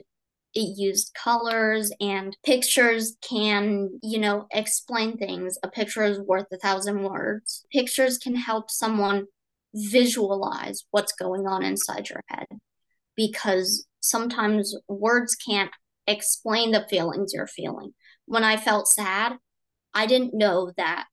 it 0.55 0.77
used 0.77 1.13
colors 1.13 1.91
and 2.01 2.35
pictures 2.43 3.15
can, 3.21 3.99
you 4.01 4.19
know, 4.19 4.47
explain 4.51 5.17
things. 5.17 5.57
A 5.63 5.69
picture 5.69 6.03
is 6.03 6.19
worth 6.19 6.47
a 6.51 6.57
thousand 6.57 7.03
words. 7.03 7.65
Pictures 7.71 8.17
can 8.17 8.35
help 8.35 8.71
someone 8.71 9.27
visualize 9.73 10.85
what's 10.91 11.13
going 11.13 11.47
on 11.47 11.63
inside 11.63 12.09
your 12.09 12.23
head 12.27 12.47
because 13.15 13.87
sometimes 14.01 14.75
words 14.87 15.35
can't 15.35 15.71
explain 16.07 16.71
the 16.71 16.87
feelings 16.89 17.33
you're 17.33 17.47
feeling. 17.47 17.93
When 18.25 18.43
I 18.43 18.57
felt 18.57 18.87
sad, 18.87 19.33
I 19.93 20.05
didn't 20.05 20.33
know 20.33 20.71
that 20.77 21.05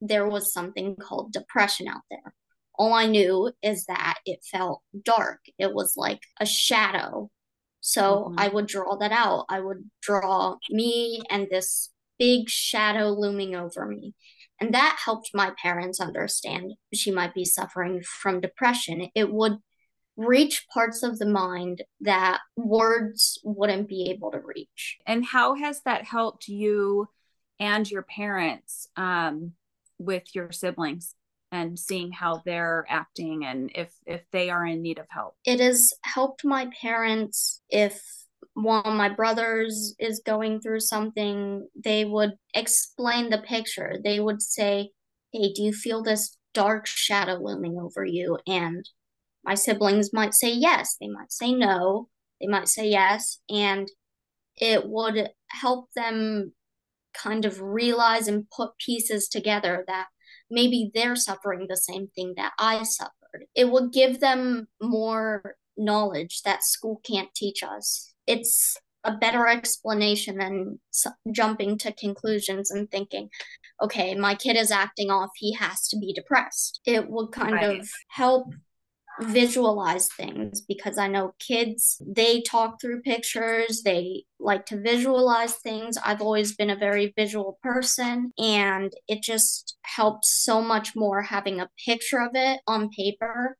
there 0.00 0.28
was 0.28 0.52
something 0.52 0.96
called 0.96 1.32
depression 1.32 1.88
out 1.88 2.02
there. 2.10 2.34
All 2.76 2.92
I 2.92 3.06
knew 3.06 3.52
is 3.62 3.84
that 3.86 4.18
it 4.26 4.40
felt 4.50 4.82
dark. 5.04 5.40
It 5.58 5.72
was 5.72 5.94
like 5.96 6.20
a 6.40 6.46
shadow. 6.46 7.30
So 7.80 8.26
mm-hmm. 8.28 8.38
I 8.38 8.48
would 8.48 8.66
draw 8.66 8.96
that 8.96 9.12
out. 9.12 9.46
I 9.48 9.60
would 9.60 9.88
draw 10.02 10.56
me 10.70 11.22
and 11.30 11.46
this 11.50 11.90
big 12.18 12.48
shadow 12.48 13.10
looming 13.10 13.54
over 13.54 13.86
me. 13.86 14.14
And 14.60 14.74
that 14.74 14.98
helped 15.04 15.30
my 15.34 15.52
parents 15.60 16.00
understand 16.00 16.74
she 16.92 17.10
might 17.10 17.34
be 17.34 17.44
suffering 17.44 18.02
from 18.02 18.40
depression. 18.40 19.08
It 19.14 19.32
would 19.32 19.58
reach 20.16 20.66
parts 20.72 21.02
of 21.02 21.18
the 21.18 21.26
mind 21.26 21.82
that 22.00 22.40
words 22.56 23.38
wouldn't 23.42 23.88
be 23.88 24.10
able 24.10 24.30
to 24.30 24.40
reach. 24.40 24.98
And 25.06 25.24
how 25.24 25.54
has 25.54 25.80
that 25.84 26.04
helped 26.04 26.46
you 26.46 27.08
and 27.58 27.90
your 27.90 28.02
parents 28.02 28.88
um, 28.96 29.52
with 29.98 30.34
your 30.34 30.52
siblings? 30.52 31.14
and 31.52 31.78
seeing 31.78 32.10
how 32.10 32.42
they're 32.44 32.84
acting 32.88 33.44
and 33.44 33.70
if 33.76 33.94
if 34.06 34.22
they 34.32 34.50
are 34.50 34.66
in 34.66 34.82
need 34.82 34.98
of 34.98 35.06
help 35.08 35.36
it 35.44 35.60
has 35.60 35.92
helped 36.02 36.44
my 36.44 36.68
parents 36.82 37.62
if 37.70 38.02
of 38.56 38.94
my 38.94 39.08
brothers 39.08 39.94
is 39.98 40.22
going 40.24 40.60
through 40.60 40.80
something, 40.80 41.68
they 41.74 42.04
would 42.04 42.32
explain 42.54 43.30
the 43.30 43.38
picture. 43.38 43.96
They 44.02 44.20
would 44.20 44.42
say, 44.42 44.90
Hey, 45.32 45.52
do 45.52 45.62
you 45.62 45.72
feel 45.72 46.02
this 46.02 46.36
dark 46.52 46.86
shadow 46.86 47.34
looming 47.34 47.78
over 47.78 48.04
you? 48.04 48.38
And 48.46 48.88
my 49.44 49.54
siblings 49.54 50.12
might 50.12 50.34
say 50.34 50.52
yes, 50.52 50.96
they 51.00 51.08
might 51.08 51.32
say 51.32 51.52
no, 51.52 52.08
they 52.40 52.46
might 52.46 52.68
say 52.68 52.88
yes, 52.88 53.40
and 53.50 53.88
it 54.56 54.88
would 54.88 55.28
help 55.48 55.88
them 55.94 56.52
kind 57.12 57.44
of 57.44 57.60
realize 57.60 58.28
and 58.28 58.48
put 58.50 58.78
pieces 58.78 59.28
together 59.28 59.84
that 59.86 60.06
maybe 60.50 60.90
they're 60.94 61.16
suffering 61.16 61.66
the 61.68 61.76
same 61.76 62.08
thing 62.14 62.34
that 62.36 62.52
I 62.58 62.82
suffered. 62.82 63.46
It 63.54 63.70
would 63.70 63.92
give 63.92 64.20
them 64.20 64.68
more 64.80 65.56
knowledge 65.76 66.42
that 66.42 66.64
school 66.64 67.00
can't 67.04 67.34
teach 67.34 67.62
us 67.62 68.13
it's 68.26 68.76
a 69.04 69.12
better 69.12 69.46
explanation 69.46 70.38
than 70.38 70.80
jumping 71.30 71.78
to 71.78 71.92
conclusions 71.92 72.70
and 72.70 72.90
thinking, 72.90 73.28
okay, 73.82 74.14
my 74.14 74.34
kid 74.34 74.56
is 74.56 74.70
acting 74.70 75.10
off, 75.10 75.30
he 75.36 75.52
has 75.52 75.86
to 75.88 75.98
be 75.98 76.12
depressed. 76.12 76.80
It 76.86 77.08
will 77.10 77.28
kind 77.28 77.52
right. 77.52 77.80
of 77.80 77.88
help 78.08 78.46
visualize 79.20 80.08
things 80.08 80.60
because 80.60 80.98
I 80.98 81.06
know 81.06 81.34
kids, 81.38 82.02
they 82.04 82.40
talk 82.40 82.80
through 82.80 83.02
pictures, 83.02 83.82
they 83.84 84.24
like 84.40 84.66
to 84.66 84.80
visualize 84.80 85.54
things. 85.54 85.96
I've 86.04 86.22
always 86.22 86.56
been 86.56 86.70
a 86.70 86.76
very 86.76 87.12
visual 87.16 87.58
person, 87.62 88.32
and 88.38 88.92
it 89.06 89.22
just 89.22 89.76
helps 89.82 90.30
so 90.30 90.60
much 90.62 90.96
more 90.96 91.22
having 91.22 91.60
a 91.60 91.70
picture 91.84 92.20
of 92.20 92.30
it 92.34 92.60
on 92.66 92.88
paper 92.90 93.56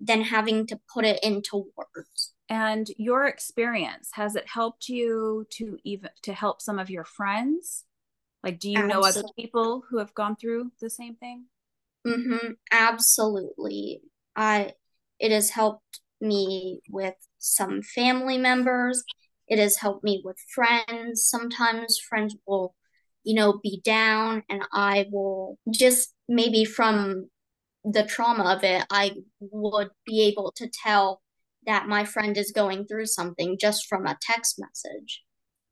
than 0.00 0.22
having 0.22 0.66
to 0.68 0.80
put 0.92 1.04
it 1.04 1.22
into 1.22 1.70
words 1.76 2.32
and 2.48 2.88
your 2.96 3.26
experience 3.26 4.10
has 4.14 4.36
it 4.36 4.46
helped 4.48 4.88
you 4.88 5.46
to 5.50 5.78
even 5.84 6.10
to 6.22 6.32
help 6.32 6.60
some 6.60 6.78
of 6.78 6.90
your 6.90 7.04
friends? 7.04 7.84
Like 8.42 8.58
do 8.58 8.70
you 8.70 8.78
absolutely. 8.78 9.00
know 9.00 9.08
other 9.08 9.28
people 9.36 9.84
who 9.88 9.98
have 9.98 10.14
gone 10.14 10.36
through 10.36 10.72
the 10.80 10.90
same 10.90 11.16
thing? 11.16 11.46
Mm-hmm 12.06 12.52
absolutely. 12.72 14.02
I 14.36 14.72
it 15.18 15.32
has 15.32 15.50
helped 15.50 16.00
me 16.20 16.80
with 16.90 17.14
some 17.38 17.82
family 17.82 18.38
members. 18.38 19.02
It 19.48 19.58
has 19.58 19.76
helped 19.76 20.04
me 20.04 20.22
with 20.24 20.36
friends. 20.54 21.26
Sometimes 21.28 21.98
friends 21.98 22.36
will 22.46 22.74
you 23.24 23.34
know 23.34 23.60
be 23.62 23.80
down 23.84 24.42
and 24.48 24.62
i 24.72 25.06
will 25.12 25.58
just 25.70 26.14
maybe 26.28 26.64
from 26.64 27.28
the 27.84 28.04
trauma 28.04 28.54
of 28.54 28.64
it 28.64 28.84
i 28.90 29.10
would 29.40 29.88
be 30.06 30.22
able 30.22 30.52
to 30.56 30.68
tell 30.82 31.20
that 31.68 31.86
my 31.86 32.02
friend 32.02 32.36
is 32.38 32.50
going 32.50 32.86
through 32.86 33.04
something 33.04 33.58
just 33.60 33.86
from 33.88 34.06
a 34.06 34.16
text 34.22 34.58
message. 34.58 35.22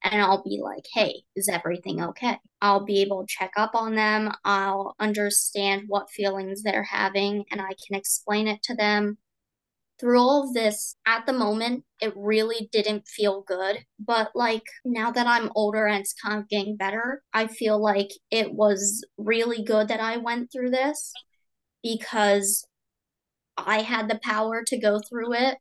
And 0.05 0.21
I'll 0.21 0.45
be 0.45 0.61
like, 0.63 0.85
hey, 0.93 1.23
is 1.35 1.49
everything 1.49 2.03
okay? 2.03 2.39
I'll 2.61 2.85
be 2.85 3.01
able 3.01 3.23
to 3.23 3.27
check 3.27 3.53
up 3.57 3.75
on 3.75 3.95
them. 3.95 4.31
I'll 4.45 4.95
understand 5.01 5.85
what 5.89 6.11
feelings 6.11 6.63
they're 6.63 6.85
having 6.85 7.45
and 7.51 7.63
I 7.63 7.71
can 7.87 7.99
explain 7.99 8.47
it 8.47 8.63
to 8.65 8.75
them. 8.75 9.17
Through 9.99 10.21
all 10.21 10.47
of 10.47 10.53
this, 10.53 10.97
at 11.07 11.25
the 11.25 11.33
moment, 11.33 11.85
it 12.03 12.13
really 12.15 12.69
didn't 12.71 13.09
feel 13.09 13.41
good. 13.41 13.79
But 13.99 14.33
like 14.35 14.65
now 14.85 15.11
that 15.11 15.27
I'm 15.27 15.51
older 15.55 15.87
and 15.87 16.03
it's 16.03 16.13
kind 16.13 16.39
of 16.39 16.51
getting 16.51 16.77
better, 16.77 17.23
I 17.33 17.47
feel 17.47 17.83
like 17.83 18.11
it 18.31 18.53
was 18.53 19.03
really 19.17 19.65
good 19.65 19.89
that 19.89 20.01
I 20.01 20.19
went 20.19 20.53
through 20.53 20.71
this 20.71 21.15
because 21.83 22.67
I 23.57 23.81
had 23.81 24.11
the 24.11 24.21
power 24.23 24.63
to 24.67 24.79
go 24.79 25.01
through 25.01 25.33
it 25.33 25.57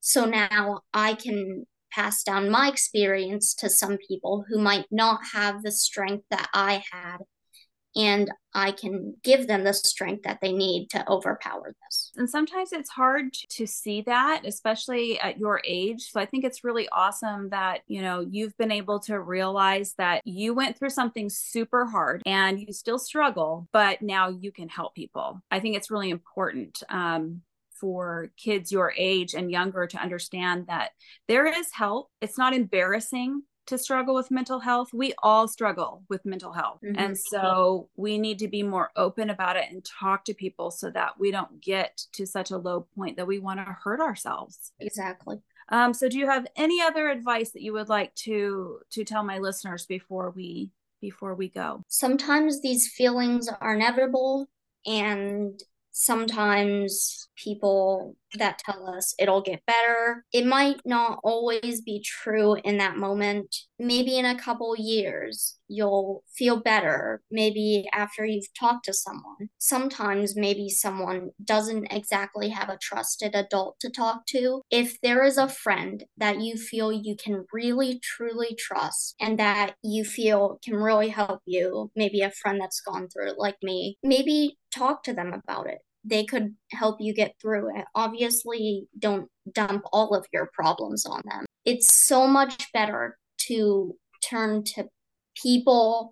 so 0.00 0.24
now 0.24 0.80
I 0.92 1.14
can 1.14 1.66
pass 1.90 2.22
down 2.22 2.50
my 2.50 2.68
experience 2.68 3.54
to 3.54 3.70
some 3.70 3.96
people 4.08 4.44
who 4.48 4.58
might 4.58 4.86
not 4.90 5.20
have 5.32 5.62
the 5.62 5.72
strength 5.72 6.24
that 6.30 6.48
I 6.54 6.82
had. 6.92 7.18
and 7.96 8.30
I 8.54 8.72
can 8.72 9.14
give 9.24 9.46
them 9.46 9.64
the 9.64 9.72
strength 9.74 10.22
that 10.24 10.38
they 10.40 10.52
need 10.52 10.88
to 10.90 11.08
overpower 11.08 11.74
this. 11.84 12.12
And 12.16 12.28
sometimes 12.28 12.72
it's 12.72 12.90
hard 12.90 13.32
to 13.50 13.66
see 13.66 14.02
that, 14.02 14.42
especially 14.44 15.18
at 15.20 15.38
your 15.38 15.60
age. 15.66 16.10
So 16.10 16.20
I 16.20 16.26
think 16.26 16.44
it's 16.44 16.64
really 16.64 16.88
awesome 16.90 17.50
that, 17.50 17.80
you 17.86 18.02
know, 18.02 18.20
you've 18.20 18.56
been 18.56 18.72
able 18.72 19.00
to 19.00 19.20
realize 19.20 19.94
that 19.98 20.22
you 20.26 20.54
went 20.54 20.78
through 20.78 20.90
something 20.90 21.28
super 21.28 21.86
hard 21.86 22.22
and 22.26 22.60
you 22.60 22.72
still 22.72 22.98
struggle, 22.98 23.68
but 23.72 24.02
now 24.02 24.28
you 24.28 24.52
can 24.52 24.68
help 24.68 24.94
people. 24.94 25.40
I 25.50 25.60
think 25.60 25.76
it's 25.76 25.90
really 25.90 26.10
important. 26.10 26.82
Um, 26.88 27.42
for 27.80 28.30
kids 28.36 28.72
your 28.72 28.92
age 28.96 29.34
and 29.34 29.50
younger 29.50 29.86
to 29.86 29.98
understand 29.98 30.66
that 30.68 30.90
there 31.26 31.46
is 31.46 31.68
help. 31.72 32.10
It's 32.20 32.38
not 32.38 32.54
embarrassing 32.54 33.42
to 33.68 33.78
struggle 33.78 34.14
with 34.14 34.30
mental 34.30 34.60
health. 34.60 34.88
We 34.94 35.12
all 35.22 35.46
struggle 35.46 36.02
with 36.08 36.24
mental 36.24 36.52
health. 36.52 36.80
Mm-hmm. 36.84 36.98
And 36.98 37.18
so 37.18 37.90
we 37.96 38.18
need 38.18 38.38
to 38.40 38.48
be 38.48 38.62
more 38.62 38.90
open 38.96 39.28
about 39.28 39.56
it 39.56 39.66
and 39.70 39.84
talk 39.84 40.24
to 40.24 40.34
people 40.34 40.70
so 40.70 40.90
that 40.90 41.12
we 41.18 41.30
don't 41.30 41.60
get 41.62 42.02
to 42.14 42.26
such 42.26 42.50
a 42.50 42.56
low 42.56 42.86
point 42.96 43.18
that 43.18 43.26
we 43.26 43.38
want 43.38 43.60
to 43.60 43.76
hurt 43.84 44.00
ourselves. 44.00 44.72
Exactly. 44.80 45.36
Um, 45.68 45.92
so 45.92 46.08
do 46.08 46.18
you 46.18 46.26
have 46.26 46.46
any 46.56 46.80
other 46.80 47.10
advice 47.10 47.50
that 47.50 47.62
you 47.62 47.74
would 47.74 47.90
like 47.90 48.14
to 48.16 48.80
to 48.92 49.04
tell 49.04 49.22
my 49.22 49.38
listeners 49.38 49.84
before 49.84 50.30
we 50.30 50.70
before 51.02 51.34
we 51.34 51.50
go? 51.50 51.82
Sometimes 51.88 52.62
these 52.62 52.88
feelings 52.88 53.50
are 53.60 53.74
inevitable 53.74 54.48
and 54.86 55.60
sometimes 55.98 57.28
people 57.36 58.14
that 58.38 58.58
tell 58.58 58.88
us 58.88 59.14
it'll 59.18 59.42
get 59.42 59.66
better. 59.66 60.24
It 60.32 60.46
might 60.46 60.80
not 60.84 61.18
always 61.24 61.80
be 61.80 62.04
true 62.04 62.54
in 62.62 62.78
that 62.78 62.96
moment. 62.96 63.54
Maybe 63.80 64.16
in 64.16 64.24
a 64.24 64.38
couple 64.38 64.76
years, 64.76 65.56
you'll 65.66 66.22
feel 66.36 66.60
better. 66.60 67.22
Maybe 67.30 67.88
after 67.92 68.24
you've 68.24 68.52
talked 68.58 68.84
to 68.84 68.92
someone. 68.92 69.48
Sometimes, 69.58 70.36
maybe 70.36 70.68
someone 70.68 71.30
doesn't 71.44 71.92
exactly 71.92 72.50
have 72.50 72.68
a 72.68 72.78
trusted 72.80 73.34
adult 73.34 73.80
to 73.80 73.90
talk 73.90 74.26
to. 74.26 74.62
If 74.70 75.00
there 75.00 75.24
is 75.24 75.36
a 75.36 75.48
friend 75.48 76.04
that 76.16 76.40
you 76.40 76.56
feel 76.56 76.92
you 76.92 77.16
can 77.16 77.44
really, 77.52 78.00
truly 78.00 78.56
trust 78.56 79.16
and 79.20 79.38
that 79.38 79.74
you 79.82 80.04
feel 80.04 80.58
can 80.64 80.76
really 80.76 81.08
help 81.08 81.40
you, 81.44 81.90
maybe 81.96 82.20
a 82.20 82.30
friend 82.30 82.60
that's 82.60 82.80
gone 82.80 83.08
through 83.08 83.30
it 83.30 83.38
like 83.38 83.56
me, 83.62 83.96
maybe 84.02 84.58
talk 84.72 85.02
to 85.02 85.14
them 85.14 85.32
about 85.32 85.66
it 85.66 85.78
they 86.04 86.24
could 86.24 86.54
help 86.72 87.00
you 87.00 87.12
get 87.12 87.34
through 87.40 87.76
it. 87.78 87.84
Obviously, 87.94 88.86
don't 88.98 89.28
dump 89.52 89.82
all 89.92 90.14
of 90.14 90.26
your 90.32 90.50
problems 90.54 91.04
on 91.06 91.22
them. 91.24 91.44
It's 91.64 91.94
so 92.06 92.26
much 92.26 92.72
better 92.72 93.18
to 93.48 93.94
turn 94.22 94.64
to 94.64 94.86
people, 95.40 96.10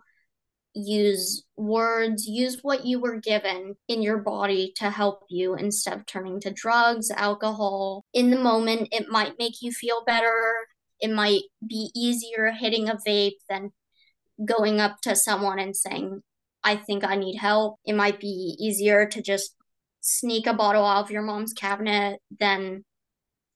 use 0.74 1.44
words, 1.56 2.26
use 2.26 2.58
what 2.62 2.84
you 2.84 3.00
were 3.00 3.20
given 3.20 3.74
in 3.88 4.02
your 4.02 4.18
body 4.18 4.72
to 4.76 4.90
help 4.90 5.20
you 5.30 5.54
instead 5.54 5.94
of 5.94 6.06
turning 6.06 6.40
to 6.40 6.52
drugs, 6.52 7.10
alcohol. 7.10 8.04
In 8.12 8.30
the 8.30 8.38
moment, 8.38 8.88
it 8.92 9.08
might 9.08 9.38
make 9.38 9.62
you 9.62 9.72
feel 9.72 10.04
better. 10.04 10.54
It 11.00 11.10
might 11.10 11.42
be 11.66 11.90
easier 11.94 12.50
hitting 12.50 12.88
a 12.88 12.98
vape 13.06 13.38
than 13.48 13.70
going 14.44 14.80
up 14.80 15.00
to 15.02 15.16
someone 15.16 15.58
and 15.58 15.74
saying, 15.74 16.22
I 16.62 16.76
think 16.76 17.04
I 17.04 17.16
need 17.16 17.36
help. 17.36 17.76
It 17.84 17.94
might 17.94 18.20
be 18.20 18.56
easier 18.58 19.06
to 19.06 19.22
just 19.22 19.54
sneak 20.06 20.46
a 20.46 20.54
bottle 20.54 20.84
out 20.84 21.04
of 21.04 21.10
your 21.10 21.22
mom's 21.22 21.52
cabinet 21.52 22.20
than 22.38 22.84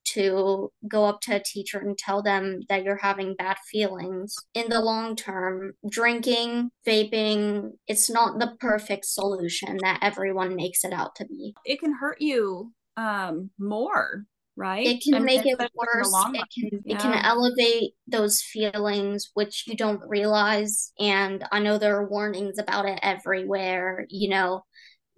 to 0.04 0.72
go 0.88 1.04
up 1.04 1.20
to 1.20 1.36
a 1.36 1.42
teacher 1.42 1.78
and 1.78 1.96
tell 1.96 2.22
them 2.22 2.60
that 2.68 2.82
you're 2.82 2.96
having 2.96 3.36
bad 3.36 3.56
feelings. 3.70 4.34
In 4.54 4.68
the 4.68 4.80
long 4.80 5.14
term, 5.14 5.74
drinking, 5.88 6.70
vaping, 6.86 7.72
it's 7.86 8.10
not 8.10 8.40
the 8.40 8.56
perfect 8.58 9.04
solution 9.04 9.78
that 9.82 10.00
everyone 10.02 10.56
makes 10.56 10.84
it 10.84 10.92
out 10.92 11.14
to 11.16 11.26
be. 11.26 11.54
It 11.64 11.80
can 11.80 11.94
hurt 11.94 12.20
you 12.20 12.72
um 12.96 13.50
more 13.56 14.24
right 14.56 14.86
it 14.86 15.02
can 15.02 15.14
I 15.14 15.18
mean, 15.18 15.26
make 15.26 15.46
it 15.46 15.58
worse 15.74 16.12
it 16.34 16.44
can 16.54 16.80
yeah. 16.84 16.96
it 16.96 17.00
can 17.00 17.24
elevate 17.24 17.92
those 18.08 18.42
feelings 18.42 19.30
which 19.34 19.64
you 19.66 19.76
don't 19.76 20.02
realize 20.06 20.92
and 20.98 21.44
i 21.52 21.60
know 21.60 21.78
there 21.78 21.96
are 21.96 22.08
warnings 22.08 22.58
about 22.58 22.84
it 22.84 22.98
everywhere 23.02 24.06
you 24.08 24.28
know 24.28 24.64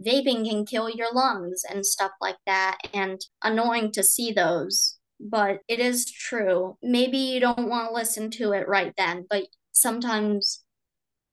vaping 0.05 0.49
can 0.49 0.67
kill 0.67 0.89
your 0.91 1.13
lungs 1.13 1.63
and 1.69 1.85
stuff 1.85 2.13
like 2.21 2.39
that, 2.47 2.79
and 2.93 3.21
annoying 3.43 3.93
to 3.93 4.03
see 4.03 4.33
those. 4.33 4.99
But 5.21 5.61
it 5.69 5.79
is 5.79 6.11
true. 6.11 6.77
Maybe 6.83 7.19
you 7.19 7.41
don't 7.41 7.69
want 7.69 7.89
to 7.89 7.95
listen 7.95 8.31
to 8.33 8.53
it 8.53 8.67
right 8.69 8.93
then, 8.97 9.27
but 9.31 9.45
sometimes 9.71 10.65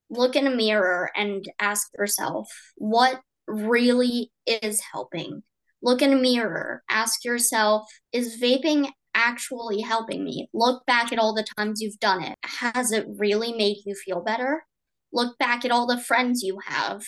look 0.08 0.36
in 0.36 0.46
a 0.46 0.54
mirror 0.54 1.10
and 1.16 1.44
ask 1.60 1.88
yourself, 1.98 2.48
what 2.76 3.20
really 3.46 4.30
is 4.46 4.80
helping? 4.92 5.42
Look 5.82 6.02
in 6.02 6.12
a 6.12 6.16
mirror, 6.16 6.82
ask 6.88 7.24
yourself, 7.24 7.88
is 8.12 8.40
vaping 8.40 8.90
actually 9.14 9.80
helping 9.80 10.24
me? 10.24 10.48
Look 10.52 10.84
back 10.86 11.12
at 11.12 11.18
all 11.18 11.34
the 11.34 11.46
times 11.56 11.80
you've 11.80 11.98
done 11.98 12.22
it. 12.22 12.36
Has 12.44 12.92
it 12.92 13.06
really 13.08 13.52
made 13.52 13.78
you 13.84 13.94
feel 13.94 14.20
better? 14.20 14.64
Look 15.12 15.38
back 15.38 15.64
at 15.64 15.70
all 15.70 15.86
the 15.86 16.00
friends 16.00 16.42
you 16.42 16.58
have 16.64 17.02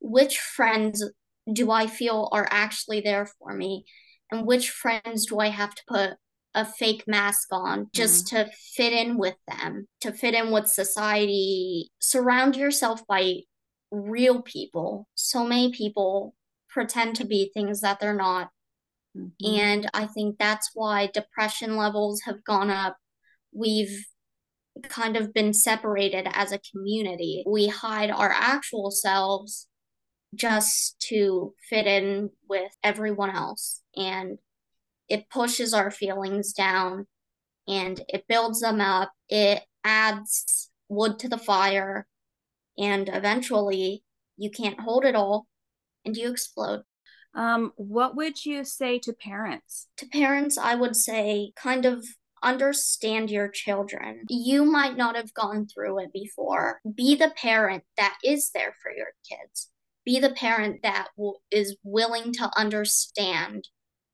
which 0.00 0.38
friends 0.38 1.04
do 1.52 1.70
I 1.70 1.86
feel 1.86 2.28
are 2.32 2.48
actually 2.50 3.00
there 3.00 3.28
for 3.38 3.54
me 3.54 3.84
and 4.30 4.46
which 4.46 4.70
friends 4.70 5.26
do 5.26 5.38
I 5.38 5.48
have 5.48 5.74
to 5.74 5.82
put 5.88 6.10
a 6.54 6.64
fake 6.64 7.04
mask 7.06 7.48
on 7.52 7.88
just 7.92 8.26
mm-hmm. 8.26 8.48
to 8.48 8.50
fit 8.74 8.92
in 8.92 9.18
with 9.18 9.36
them, 9.46 9.86
to 10.00 10.10
fit 10.10 10.34
in 10.34 10.50
with 10.50 10.66
society. 10.66 11.90
Surround 11.98 12.56
yourself 12.56 13.06
by 13.06 13.40
real 13.90 14.42
people. 14.42 15.06
So 15.14 15.46
many 15.46 15.70
people 15.70 16.34
pretend 16.68 17.16
to 17.16 17.26
be 17.26 17.50
things 17.52 17.82
that 17.82 18.00
they're 18.00 18.14
not. 18.14 18.48
Mm-hmm. 19.16 19.54
And 19.54 19.90
I 19.92 20.06
think 20.06 20.38
that's 20.38 20.70
why 20.74 21.10
depression 21.12 21.76
levels 21.76 22.22
have 22.22 22.42
gone 22.42 22.70
up. 22.70 22.96
We've 23.52 24.04
kind 24.82 25.16
of 25.16 25.32
been 25.32 25.52
separated 25.52 26.26
as 26.32 26.52
a 26.52 26.60
community. 26.72 27.44
We 27.46 27.68
hide 27.68 28.10
our 28.10 28.30
actual 28.30 28.90
selves 28.90 29.68
just 30.34 30.98
to 31.08 31.54
fit 31.68 31.86
in 31.86 32.30
with 32.48 32.72
everyone 32.82 33.30
else. 33.30 33.82
And 33.94 34.38
it 35.08 35.30
pushes 35.30 35.72
our 35.72 35.90
feelings 35.90 36.52
down 36.52 37.06
and 37.68 38.00
it 38.08 38.26
builds 38.28 38.60
them 38.60 38.80
up. 38.80 39.12
It 39.28 39.62
adds 39.84 40.70
wood 40.88 41.18
to 41.20 41.28
the 41.28 41.38
fire. 41.38 42.06
And 42.78 43.08
eventually, 43.12 44.02
you 44.36 44.50
can't 44.50 44.80
hold 44.80 45.04
it 45.04 45.14
all 45.14 45.46
and 46.04 46.16
you 46.16 46.30
explode. 46.30 46.82
Um, 47.34 47.72
what 47.76 48.16
would 48.16 48.44
you 48.44 48.64
say 48.64 48.98
to 49.00 49.12
parents? 49.12 49.88
To 49.98 50.06
parents, 50.06 50.56
I 50.58 50.74
would 50.74 50.96
say 50.96 51.52
kind 51.56 51.84
of 51.84 52.04
understand 52.42 53.30
your 53.30 53.48
children. 53.48 54.22
You 54.28 54.64
might 54.64 54.96
not 54.96 55.16
have 55.16 55.34
gone 55.34 55.66
through 55.66 56.00
it 56.00 56.12
before. 56.12 56.80
Be 56.94 57.14
the 57.14 57.32
parent 57.36 57.84
that 57.96 58.16
is 58.22 58.50
there 58.54 58.74
for 58.82 58.90
your 58.90 59.08
kids 59.28 59.70
be 60.06 60.20
the 60.20 60.30
parent 60.30 60.80
that 60.82 61.08
w- 61.18 61.34
is 61.50 61.76
willing 61.82 62.32
to 62.32 62.50
understand 62.56 63.68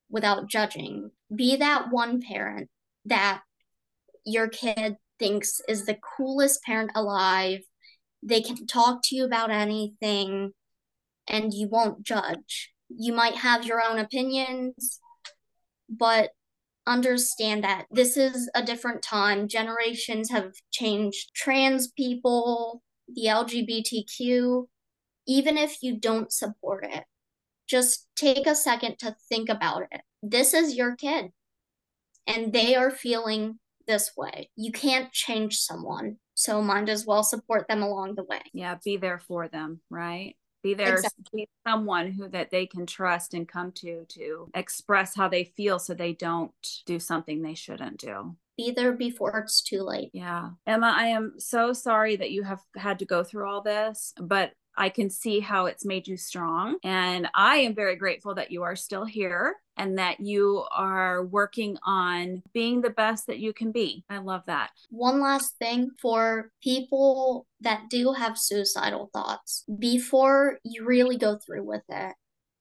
without 0.09 0.49
judging. 0.49 1.11
Be 1.33 1.55
that 1.55 1.91
one 1.91 2.19
parent 2.19 2.69
that 3.05 3.43
your 4.25 4.47
kid 4.49 4.97
thinks 5.19 5.61
is 5.69 5.85
the 5.85 5.97
coolest 6.17 6.63
parent 6.63 6.91
alive. 6.95 7.59
They 8.23 8.41
can 8.41 8.65
talk 8.65 9.01
to 9.03 9.15
you 9.15 9.23
about 9.23 9.51
anything 9.51 10.51
and 11.27 11.53
you 11.53 11.69
won't 11.69 12.03
judge. 12.03 12.71
You 12.89 13.13
might 13.13 13.35
have 13.35 13.65
your 13.65 13.81
own 13.81 13.99
opinions, 13.99 14.99
but 15.89 16.31
understand 16.87 17.63
that 17.63 17.85
this 17.91 18.17
is 18.17 18.49
a 18.55 18.63
different 18.63 19.03
time. 19.03 19.47
Generations 19.47 20.31
have 20.31 20.53
changed. 20.71 21.31
Trans 21.35 21.91
people, 21.91 22.81
the 23.07 23.27
LGBTQ, 23.27 24.65
even 25.27 25.57
if 25.57 25.77
you 25.81 25.97
don't 25.97 26.31
support 26.31 26.85
it, 26.85 27.03
just 27.67 28.07
take 28.15 28.45
a 28.45 28.55
second 28.55 28.97
to 28.99 29.15
think 29.29 29.49
about 29.49 29.83
it. 29.91 30.01
This 30.21 30.53
is 30.53 30.75
your 30.75 30.95
kid, 30.95 31.31
and 32.27 32.53
they 32.53 32.75
are 32.75 32.91
feeling 32.91 33.59
this 33.87 34.11
way. 34.17 34.49
You 34.55 34.71
can't 34.71 35.11
change 35.11 35.57
someone, 35.57 36.17
so 36.33 36.61
might 36.61 36.89
as 36.89 37.05
well 37.05 37.23
support 37.23 37.67
them 37.67 37.81
along 37.81 38.15
the 38.15 38.23
way. 38.23 38.41
Yeah, 38.53 38.75
be 38.83 38.97
there 38.97 39.19
for 39.19 39.47
them, 39.47 39.81
right? 39.89 40.35
Be 40.61 40.73
there, 40.73 40.95
exactly. 40.95 41.23
be 41.33 41.49
someone 41.67 42.11
who 42.11 42.29
that 42.29 42.51
they 42.51 42.65
can 42.65 42.85
trust 42.85 43.33
and 43.33 43.47
come 43.47 43.73
to 43.73 44.05
to 44.09 44.49
express 44.53 45.15
how 45.15 45.27
they 45.27 45.43
feel, 45.43 45.79
so 45.79 45.93
they 45.93 46.13
don't 46.13 46.53
do 46.85 46.99
something 46.99 47.41
they 47.41 47.55
shouldn't 47.55 47.99
do 47.99 48.35
be 48.57 48.71
there 48.71 48.93
before 48.93 49.37
it's 49.39 49.61
too 49.61 49.83
late. 49.83 50.09
Yeah. 50.13 50.51
Emma, 50.65 50.93
I 50.95 51.07
am 51.07 51.33
so 51.37 51.73
sorry 51.73 52.15
that 52.17 52.31
you 52.31 52.43
have 52.43 52.61
had 52.75 52.99
to 52.99 53.05
go 53.05 53.23
through 53.23 53.49
all 53.49 53.61
this, 53.61 54.13
but 54.19 54.51
I 54.75 54.89
can 54.89 55.09
see 55.09 55.39
how 55.39 55.65
it's 55.65 55.85
made 55.85 56.07
you 56.07 56.17
strong. 56.17 56.77
And 56.83 57.29
I 57.35 57.57
am 57.57 57.75
very 57.75 57.95
grateful 57.95 58.35
that 58.35 58.51
you 58.51 58.63
are 58.63 58.75
still 58.75 59.05
here 59.05 59.55
and 59.77 59.97
that 59.97 60.19
you 60.19 60.65
are 60.71 61.25
working 61.25 61.77
on 61.83 62.43
being 62.53 62.81
the 62.81 62.89
best 62.89 63.27
that 63.27 63.39
you 63.39 63.53
can 63.53 63.71
be. 63.71 64.03
I 64.09 64.19
love 64.19 64.43
that. 64.47 64.71
One 64.89 65.19
last 65.19 65.57
thing 65.57 65.91
for 66.01 66.51
people 66.61 67.47
that 67.61 67.89
do 67.89 68.13
have 68.13 68.37
suicidal 68.37 69.09
thoughts, 69.13 69.63
before 69.79 70.59
you 70.63 70.85
really 70.85 71.17
go 71.17 71.37
through 71.37 71.63
with 71.63 71.83
it, 71.89 72.15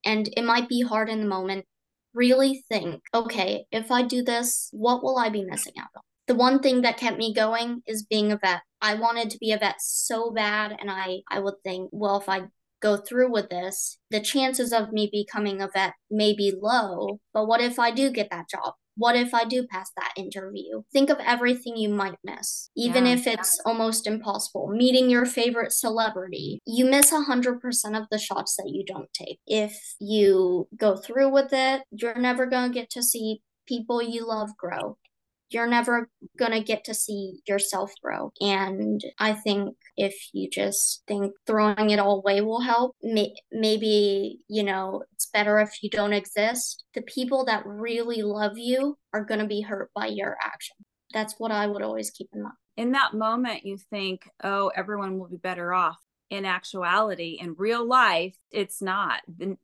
and 0.05 0.29
it 0.37 0.45
might 0.45 0.69
be 0.69 0.83
hard 0.83 1.09
in 1.09 1.21
the 1.21 1.27
moment, 1.27 1.67
really 2.15 2.63
think 2.69 3.03
okay, 3.15 3.65
if 3.71 3.91
I 3.91 4.03
do 4.03 4.23
this, 4.23 4.69
what 4.73 5.03
will 5.03 5.19
I 5.19 5.29
be 5.29 5.45
missing 5.45 5.75
out 5.79 5.89
on? 5.97 6.03
The 6.33 6.39
one 6.39 6.61
thing 6.61 6.81
that 6.81 6.97
kept 6.97 7.19
me 7.19 7.35
going 7.35 7.83
is 7.87 8.07
being 8.07 8.33
a 8.33 8.39
vet. 8.39 8.63
I 8.81 8.95
wanted 8.95 9.29
to 9.29 9.39
be 9.39 9.53
a 9.53 9.59
vet 9.59 9.75
so 9.81 10.31
bad, 10.31 10.75
and 10.81 10.91
I, 10.91 11.19
I 11.31 11.41
would 11.41 11.57
think, 11.63 11.91
well, 11.93 12.19
if 12.19 12.27
I 12.27 12.45
go 12.81 12.97
through 12.97 13.31
with 13.31 13.51
this, 13.51 13.99
the 14.11 14.19
chances 14.19 14.73
of 14.73 14.95
me 14.95 15.11
becoming 15.13 15.61
a 15.61 15.69
vet 15.69 15.93
may 16.11 16.33
be 16.33 16.51
low. 16.59 17.21
But 17.35 17.49
what 17.49 17.61
if 17.61 17.79
I 17.79 17.91
do 17.91 18.09
get 18.09 18.31
that 18.31 18.49
job? 18.49 18.73
What 18.97 19.15
if 19.15 19.35
I 19.35 19.45
do 19.45 19.67
pass 19.67 19.91
that 19.99 20.15
interview? 20.17 20.81
Think 20.91 21.11
of 21.11 21.19
everything 21.21 21.77
you 21.77 21.91
might 21.91 22.17
miss, 22.25 22.71
even 22.75 23.05
yeah. 23.05 23.13
if 23.13 23.27
it's 23.27 23.61
almost 23.67 24.07
impossible. 24.07 24.69
Meeting 24.69 25.11
your 25.11 25.27
favorite 25.27 25.73
celebrity, 25.73 26.61
you 26.67 26.87
miss 26.87 27.13
100% 27.13 27.59
of 27.95 28.07
the 28.11 28.19
shots 28.19 28.57
that 28.57 28.71
you 28.73 28.87
don't 28.87 29.13
take. 29.13 29.39
If 29.47 29.79
you 30.01 30.67
go 30.79 30.97
through 30.97 31.29
with 31.29 31.53
it, 31.53 31.83
you're 31.91 32.19
never 32.19 32.47
going 32.47 32.73
to 32.73 32.75
get 32.75 32.89
to 32.93 33.03
see 33.03 33.43
people 33.67 34.03
you 34.03 34.27
love 34.27 34.57
grow 34.57 34.97
you're 35.53 35.67
never 35.67 36.09
going 36.39 36.53
to 36.53 36.61
get 36.61 36.85
to 36.85 36.95
see 36.95 37.41
yourself 37.47 37.93
grow. 38.03 38.33
And 38.41 39.01
I 39.19 39.33
think 39.33 39.77
if 39.97 40.15
you 40.33 40.49
just 40.51 41.03
think 41.07 41.33
throwing 41.47 41.91
it 41.91 41.99
all 41.99 42.19
away 42.19 42.41
will 42.41 42.61
help, 42.61 42.97
may- 43.03 43.35
maybe, 43.51 44.41
you 44.49 44.63
know, 44.63 45.03
it's 45.15 45.27
better 45.27 45.59
if 45.59 45.83
you 45.83 45.91
don't 45.91 46.13
exist. 46.13 46.85
The 46.95 47.03
people 47.03 47.45
that 47.47 47.67
really 47.67 48.23
love 48.23 48.59
you 48.59 48.99
are 49.13 49.25
going 49.25 49.41
to 49.41 49.47
be 49.47 49.61
hurt 49.61 49.91
by 49.95 50.07
your 50.07 50.37
action. 50.43 50.77
That's 51.13 51.35
what 51.39 51.53
I 51.53 51.67
would 51.67 51.83
always 51.83 52.11
keep 52.11 52.29
in 52.33 52.43
mind. 52.43 52.55
In 52.77 52.93
that 52.93 53.13
moment, 53.13 53.67
you 53.67 53.77
think, 53.91 54.29
oh, 54.43 54.73
everyone 54.75 55.19
will 55.19 55.29
be 55.29 55.37
better 55.37 55.75
off 55.75 55.99
in 56.33 56.47
actuality 56.47 57.37
in 57.39 57.55
real 57.59 57.87
life 57.87 58.35
it's 58.51 58.81
not 58.81 59.21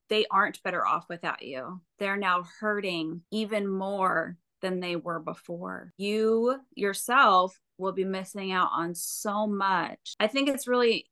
they 0.07 0.27
aren't 0.29 0.61
better 0.61 0.85
off 0.85 1.03
without 1.09 1.41
you 1.41 1.81
they're 1.97 2.15
now 2.15 2.43
hurting 2.59 3.21
even 3.31 3.67
more 3.67 4.37
than 4.61 4.79
they 4.79 4.95
were 4.95 5.19
before. 5.19 5.93
You 5.97 6.59
yourself 6.75 7.59
will 7.77 7.93
be 7.93 8.05
missing 8.05 8.51
out 8.51 8.69
on 8.73 8.95
so 8.95 9.47
much. 9.47 10.15
I 10.19 10.27
think 10.27 10.49
it's 10.49 10.67
really 10.67 11.09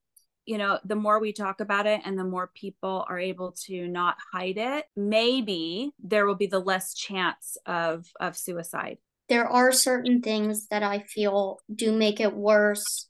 you 0.48 0.58
know, 0.58 0.80
the 0.86 0.96
more 0.96 1.20
we 1.20 1.34
talk 1.34 1.60
about 1.60 1.86
it 1.86 2.00
and 2.06 2.18
the 2.18 2.24
more 2.24 2.50
people 2.56 3.06
are 3.10 3.20
able 3.20 3.52
to 3.66 3.88
not 3.90 4.16
hide 4.32 4.58
it, 4.58 4.86
maybe 4.96 5.92
there 6.02 6.26
will 6.26 6.36
be 6.36 6.48
the 6.48 6.58
less 6.60 6.94
chance 6.94 7.58
of 7.66 8.08
of 8.20 8.38
suicide. 8.38 8.98
There 9.28 9.46
are 9.46 9.74
certain 9.74 10.22
things 10.22 10.68
that 10.68 10.84
I 10.84 11.00
feel 11.00 11.60
do 11.74 11.92
make 11.92 12.22
it 12.22 12.34
worse. 12.34 13.10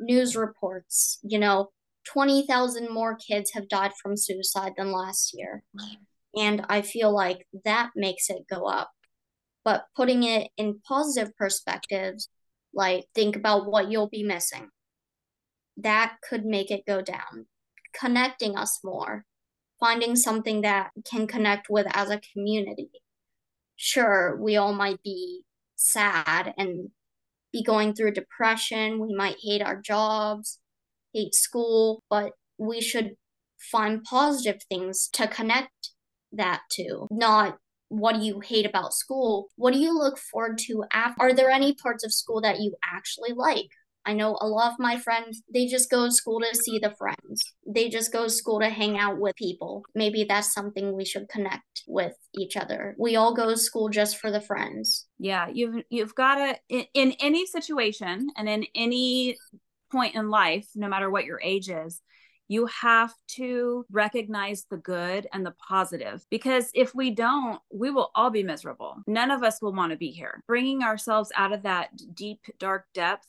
News 0.00 0.34
reports, 0.34 1.18
you 1.22 1.38
know, 1.38 1.68
20,000 2.06 2.90
more 2.90 3.14
kids 3.14 3.50
have 3.52 3.68
died 3.68 3.92
from 4.02 4.16
suicide 4.16 4.72
than 4.78 4.90
last 4.90 5.34
year. 5.36 5.62
And 6.34 6.64
I 6.70 6.80
feel 6.80 7.14
like 7.14 7.46
that 7.64 7.90
makes 7.94 8.30
it 8.30 8.46
go 8.48 8.64
up 8.64 8.90
but 9.64 9.84
putting 9.96 10.22
it 10.22 10.50
in 10.56 10.80
positive 10.86 11.36
perspectives, 11.36 12.28
like 12.72 13.06
think 13.14 13.36
about 13.36 13.70
what 13.70 13.90
you'll 13.90 14.08
be 14.08 14.22
missing. 14.22 14.68
That 15.76 16.16
could 16.28 16.44
make 16.44 16.70
it 16.70 16.86
go 16.86 17.02
down. 17.02 17.46
Connecting 17.98 18.56
us 18.56 18.80
more, 18.84 19.24
finding 19.80 20.14
something 20.16 20.60
that 20.62 20.90
can 21.10 21.26
connect 21.26 21.68
with 21.68 21.86
as 21.92 22.10
a 22.10 22.20
community. 22.32 22.90
Sure, 23.76 24.36
we 24.40 24.56
all 24.56 24.74
might 24.74 25.02
be 25.02 25.42
sad 25.76 26.54
and 26.56 26.90
be 27.52 27.62
going 27.64 27.94
through 27.94 28.12
depression. 28.12 29.00
We 29.00 29.14
might 29.14 29.36
hate 29.42 29.62
our 29.62 29.80
jobs, 29.80 30.58
hate 31.12 31.34
school, 31.34 32.02
but 32.08 32.32
we 32.58 32.80
should 32.80 33.16
find 33.58 34.04
positive 34.04 34.62
things 34.68 35.08
to 35.14 35.26
connect 35.26 35.90
that 36.32 36.60
to, 36.72 37.08
not 37.10 37.58
what 37.90 38.14
do 38.14 38.22
you 38.22 38.40
hate 38.40 38.64
about 38.64 38.94
school? 38.94 39.48
What 39.56 39.74
do 39.74 39.80
you 39.80 39.92
look 39.92 40.16
forward 40.16 40.58
to 40.66 40.84
after? 40.92 41.20
Are 41.20 41.34
there 41.34 41.50
any 41.50 41.74
parts 41.74 42.04
of 42.04 42.14
school 42.14 42.40
that 42.40 42.60
you 42.60 42.74
actually 42.84 43.32
like? 43.34 43.68
I 44.06 44.14
know 44.14 44.38
a 44.40 44.46
lot 44.46 44.72
of 44.72 44.78
my 44.78 44.96
friends, 44.96 45.42
they 45.52 45.66
just 45.66 45.90
go 45.90 46.06
to 46.06 46.12
school 46.12 46.40
to 46.40 46.56
see 46.56 46.78
the 46.78 46.94
friends. 46.96 47.42
They 47.66 47.88
just 47.88 48.12
go 48.12 48.24
to 48.24 48.30
school 48.30 48.60
to 48.60 48.70
hang 48.70 48.96
out 48.96 49.18
with 49.18 49.36
people. 49.36 49.84
Maybe 49.94 50.24
that's 50.24 50.54
something 50.54 50.96
we 50.96 51.04
should 51.04 51.28
connect 51.28 51.82
with 51.86 52.14
each 52.34 52.56
other. 52.56 52.94
We 52.98 53.16
all 53.16 53.34
go 53.34 53.50
to 53.50 53.56
school 53.56 53.90
just 53.90 54.16
for 54.18 54.30
the 54.30 54.40
friends. 54.40 55.06
Yeah, 55.18 55.48
you've 55.52 55.84
you've 55.90 56.14
got 56.14 56.36
to 56.36 56.56
in, 56.68 56.86
in 56.94 57.12
any 57.20 57.44
situation 57.44 58.28
and 58.36 58.48
in 58.48 58.64
any 58.74 59.36
point 59.92 60.14
in 60.14 60.30
life, 60.30 60.66
no 60.74 60.88
matter 60.88 61.10
what 61.10 61.26
your 61.26 61.40
age 61.42 61.68
is, 61.68 62.00
you 62.50 62.66
have 62.66 63.14
to 63.28 63.86
recognize 63.92 64.66
the 64.68 64.76
good 64.76 65.28
and 65.32 65.46
the 65.46 65.54
positive 65.68 66.26
because 66.32 66.68
if 66.74 66.92
we 66.96 67.12
don't, 67.12 67.60
we 67.72 67.92
will 67.92 68.10
all 68.16 68.28
be 68.28 68.42
miserable. 68.42 68.96
None 69.06 69.30
of 69.30 69.44
us 69.44 69.62
will 69.62 69.72
want 69.72 69.92
to 69.92 69.96
be 69.96 70.10
here. 70.10 70.42
Bringing 70.48 70.82
ourselves 70.82 71.30
out 71.36 71.52
of 71.52 71.62
that 71.62 71.90
deep, 72.12 72.40
dark 72.58 72.86
depth 72.92 73.28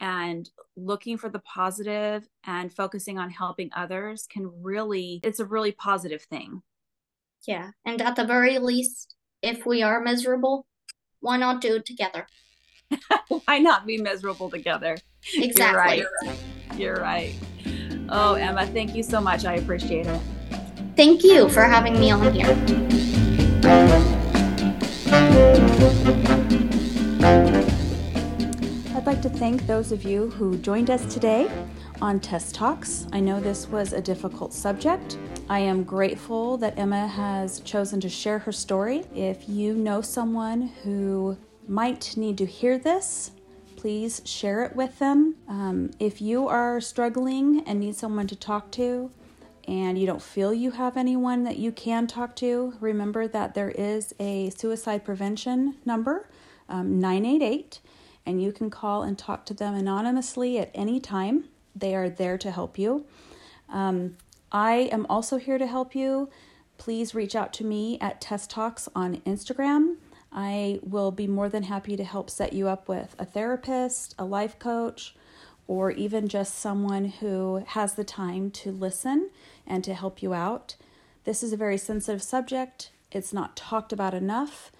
and 0.00 0.50
looking 0.76 1.16
for 1.16 1.30
the 1.30 1.38
positive 1.38 2.28
and 2.44 2.70
focusing 2.70 3.18
on 3.18 3.30
helping 3.30 3.70
others 3.74 4.26
can 4.30 4.50
really, 4.62 5.20
it's 5.24 5.40
a 5.40 5.46
really 5.46 5.72
positive 5.72 6.20
thing. 6.20 6.60
Yeah. 7.48 7.70
And 7.86 8.02
at 8.02 8.16
the 8.16 8.26
very 8.26 8.58
least, 8.58 9.14
if 9.40 9.64
we 9.64 9.82
are 9.82 9.98
miserable, 9.98 10.66
why 11.20 11.38
not 11.38 11.62
do 11.62 11.76
it 11.76 11.86
together? 11.86 12.26
why 13.46 13.60
not 13.60 13.86
be 13.86 13.96
miserable 13.96 14.50
together? 14.50 14.98
Exactly. 15.36 16.00
You're 16.00 16.10
right. 16.22 16.38
You're 16.76 16.96
right. 16.96 17.34
Oh, 18.14 18.34
Emma, 18.34 18.66
thank 18.66 18.94
you 18.94 19.02
so 19.02 19.22
much. 19.22 19.46
I 19.46 19.54
appreciate 19.54 20.06
it. 20.06 20.20
Thank 20.96 21.24
you 21.24 21.48
for 21.48 21.62
having 21.62 21.98
me 21.98 22.10
on 22.10 22.30
here. 22.34 22.46
I'd 28.94 29.06
like 29.06 29.22
to 29.22 29.30
thank 29.30 29.66
those 29.66 29.92
of 29.92 30.04
you 30.04 30.28
who 30.28 30.58
joined 30.58 30.90
us 30.90 31.10
today 31.12 31.50
on 32.02 32.20
Test 32.20 32.54
Talks. 32.54 33.06
I 33.14 33.20
know 33.20 33.40
this 33.40 33.66
was 33.68 33.94
a 33.94 34.02
difficult 34.02 34.52
subject. 34.52 35.16
I 35.48 35.60
am 35.60 35.82
grateful 35.82 36.58
that 36.58 36.78
Emma 36.78 37.06
has 37.06 37.60
chosen 37.60 37.98
to 38.00 38.10
share 38.10 38.40
her 38.40 38.52
story. 38.52 39.04
If 39.14 39.48
you 39.48 39.72
know 39.72 40.02
someone 40.02 40.70
who 40.84 41.38
might 41.66 42.14
need 42.18 42.36
to 42.38 42.44
hear 42.44 42.76
this, 42.76 43.30
please 43.82 44.22
share 44.24 44.62
it 44.62 44.76
with 44.76 45.00
them. 45.00 45.34
Um, 45.48 45.90
if 45.98 46.22
you 46.22 46.46
are 46.46 46.80
struggling 46.80 47.64
and 47.66 47.80
need 47.80 47.96
someone 47.96 48.28
to 48.28 48.36
talk 48.36 48.70
to, 48.72 49.10
and 49.66 49.98
you 49.98 50.06
don't 50.06 50.22
feel 50.22 50.54
you 50.54 50.70
have 50.70 50.96
anyone 50.96 51.42
that 51.42 51.56
you 51.56 51.72
can 51.72 52.06
talk 52.06 52.36
to, 52.36 52.74
remember 52.78 53.26
that 53.26 53.54
there 53.54 53.70
is 53.70 54.14
a 54.20 54.50
suicide 54.50 55.04
prevention 55.04 55.78
number, 55.84 56.28
um, 56.68 57.00
988, 57.00 57.80
and 58.24 58.40
you 58.40 58.52
can 58.52 58.70
call 58.70 59.02
and 59.02 59.18
talk 59.18 59.44
to 59.46 59.54
them 59.54 59.74
anonymously 59.74 60.60
at 60.60 60.70
any 60.76 61.00
time. 61.00 61.46
They 61.74 61.96
are 61.96 62.08
there 62.08 62.38
to 62.38 62.52
help 62.52 62.78
you. 62.78 63.04
Um, 63.68 64.16
I 64.52 64.90
am 64.92 65.06
also 65.10 65.38
here 65.38 65.58
to 65.58 65.66
help 65.66 65.92
you. 65.92 66.30
Please 66.78 67.16
reach 67.16 67.34
out 67.34 67.52
to 67.54 67.64
me 67.64 67.98
at 68.00 68.20
Test 68.20 68.48
Talks 68.48 68.88
on 68.94 69.16
Instagram. 69.22 69.96
I 70.32 70.80
will 70.82 71.10
be 71.10 71.26
more 71.26 71.48
than 71.48 71.64
happy 71.64 71.96
to 71.96 72.04
help 72.04 72.30
set 72.30 72.52
you 72.52 72.68
up 72.68 72.88
with 72.88 73.14
a 73.18 73.24
therapist, 73.24 74.14
a 74.18 74.24
life 74.24 74.58
coach, 74.58 75.14
or 75.66 75.90
even 75.90 76.28
just 76.28 76.58
someone 76.58 77.06
who 77.06 77.64
has 77.68 77.94
the 77.94 78.04
time 78.04 78.50
to 78.50 78.72
listen 78.72 79.30
and 79.66 79.84
to 79.84 79.94
help 79.94 80.22
you 80.22 80.34
out. 80.34 80.76
This 81.24 81.42
is 81.42 81.52
a 81.52 81.56
very 81.56 81.78
sensitive 81.78 82.22
subject. 82.22 82.90
It's 83.10 83.32
not 83.32 83.56
talked 83.56 83.92
about 83.92 84.14
enough. 84.14 84.72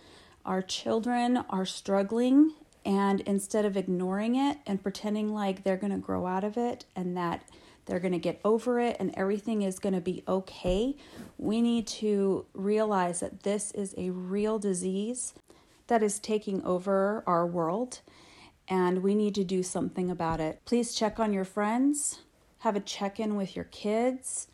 Our 0.44 0.62
children 0.62 1.44
are 1.50 1.66
struggling, 1.66 2.52
and 2.84 3.20
instead 3.20 3.64
of 3.64 3.76
ignoring 3.76 4.34
it 4.34 4.58
and 4.66 4.82
pretending 4.82 5.32
like 5.32 5.62
they're 5.62 5.76
going 5.76 5.92
to 5.92 5.98
grow 5.98 6.26
out 6.26 6.44
of 6.44 6.56
it 6.56 6.84
and 6.96 7.16
that 7.16 7.42
they're 7.86 8.00
going 8.00 8.12
to 8.12 8.18
get 8.18 8.40
over 8.44 8.78
it 8.78 8.96
and 9.00 9.12
everything 9.16 9.62
is 9.62 9.78
going 9.78 9.94
to 9.94 10.00
be 10.00 10.22
okay. 10.28 10.96
We 11.38 11.60
need 11.60 11.86
to 11.88 12.46
realize 12.54 13.20
that 13.20 13.42
this 13.42 13.72
is 13.72 13.94
a 13.96 14.10
real 14.10 14.58
disease 14.58 15.34
that 15.88 16.02
is 16.02 16.18
taking 16.18 16.64
over 16.64 17.24
our 17.26 17.46
world 17.46 18.00
and 18.68 19.02
we 19.02 19.14
need 19.14 19.34
to 19.34 19.44
do 19.44 19.62
something 19.62 20.10
about 20.10 20.40
it. 20.40 20.60
Please 20.64 20.94
check 20.94 21.18
on 21.18 21.32
your 21.32 21.44
friends, 21.44 22.20
have 22.60 22.76
a 22.76 22.80
check 22.80 23.18
in 23.18 23.36
with 23.36 23.56
your 23.56 23.64
kids, 23.66 24.48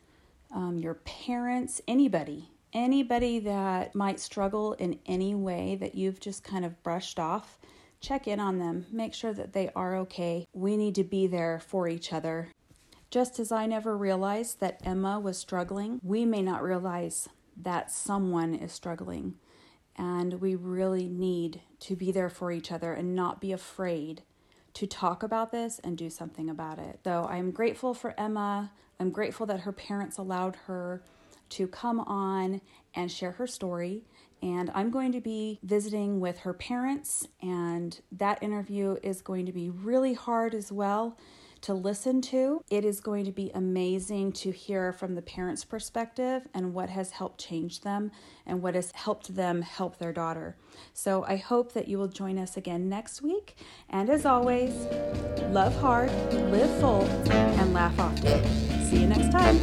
um, 0.52 0.78
your 0.78 0.94
parents, 0.94 1.80
anybody. 1.86 2.50
Anybody 2.72 3.38
that 3.40 3.94
might 3.94 4.20
struggle 4.20 4.74
in 4.74 4.98
any 5.06 5.34
way 5.34 5.76
that 5.80 5.94
you've 5.94 6.20
just 6.20 6.44
kind 6.44 6.64
of 6.64 6.82
brushed 6.82 7.18
off, 7.18 7.58
check 8.00 8.26
in 8.26 8.40
on 8.40 8.58
them. 8.58 8.86
Make 8.90 9.14
sure 9.14 9.32
that 9.32 9.52
they 9.52 9.70
are 9.74 9.96
okay. 9.98 10.46
We 10.52 10.76
need 10.76 10.94
to 10.96 11.04
be 11.04 11.26
there 11.26 11.60
for 11.60 11.88
each 11.88 12.12
other 12.12 12.48
Just 13.10 13.40
as 13.40 13.50
I 13.50 13.64
never 13.64 13.96
realized 13.96 14.60
that 14.60 14.80
Emma 14.84 15.18
was 15.18 15.38
struggling, 15.38 15.98
we 16.02 16.26
may 16.26 16.42
not 16.42 16.62
realize 16.62 17.28
that 17.56 17.90
someone 17.90 18.54
is 18.54 18.72
struggling. 18.72 19.34
And 19.96 20.40
we 20.40 20.54
really 20.54 21.08
need 21.08 21.62
to 21.80 21.96
be 21.96 22.12
there 22.12 22.28
for 22.28 22.52
each 22.52 22.70
other 22.70 22.92
and 22.92 23.14
not 23.14 23.40
be 23.40 23.50
afraid 23.50 24.22
to 24.74 24.86
talk 24.86 25.22
about 25.22 25.50
this 25.50 25.80
and 25.82 25.96
do 25.96 26.10
something 26.10 26.50
about 26.50 26.78
it. 26.78 27.00
So 27.02 27.26
I'm 27.30 27.50
grateful 27.50 27.94
for 27.94 28.14
Emma. 28.20 28.72
I'm 29.00 29.10
grateful 29.10 29.46
that 29.46 29.60
her 29.60 29.72
parents 29.72 30.18
allowed 30.18 30.56
her 30.66 31.02
to 31.50 31.66
come 31.66 32.00
on 32.00 32.60
and 32.94 33.10
share 33.10 33.32
her 33.32 33.46
story. 33.46 34.04
And 34.42 34.70
I'm 34.74 34.90
going 34.90 35.12
to 35.12 35.20
be 35.20 35.58
visiting 35.64 36.20
with 36.20 36.40
her 36.40 36.52
parents, 36.52 37.26
and 37.42 37.98
that 38.12 38.40
interview 38.40 38.96
is 39.02 39.20
going 39.20 39.46
to 39.46 39.52
be 39.52 39.68
really 39.68 40.14
hard 40.14 40.54
as 40.54 40.70
well 40.70 41.16
to 41.62 41.74
listen 41.74 42.20
to. 42.22 42.62
It 42.70 42.84
is 42.84 43.00
going 43.00 43.24
to 43.24 43.32
be 43.32 43.50
amazing 43.54 44.32
to 44.32 44.50
hear 44.50 44.92
from 44.92 45.14
the 45.14 45.22
parents' 45.22 45.64
perspective 45.64 46.46
and 46.54 46.74
what 46.74 46.90
has 46.90 47.12
helped 47.12 47.40
change 47.40 47.80
them 47.82 48.10
and 48.46 48.62
what 48.62 48.74
has 48.74 48.92
helped 48.92 49.34
them 49.34 49.62
help 49.62 49.98
their 49.98 50.12
daughter. 50.12 50.56
So 50.92 51.24
I 51.24 51.36
hope 51.36 51.72
that 51.72 51.88
you 51.88 51.98
will 51.98 52.08
join 52.08 52.38
us 52.38 52.56
again 52.56 52.88
next 52.88 53.22
week. 53.22 53.56
And 53.88 54.10
as 54.10 54.24
always, 54.24 54.74
love 55.50 55.78
hard, 55.80 56.10
live 56.32 56.70
full, 56.80 57.04
and 57.30 57.72
laugh 57.72 57.98
often. 57.98 58.44
See 58.88 59.00
you 59.00 59.06
next 59.06 59.30
time. 59.32 59.58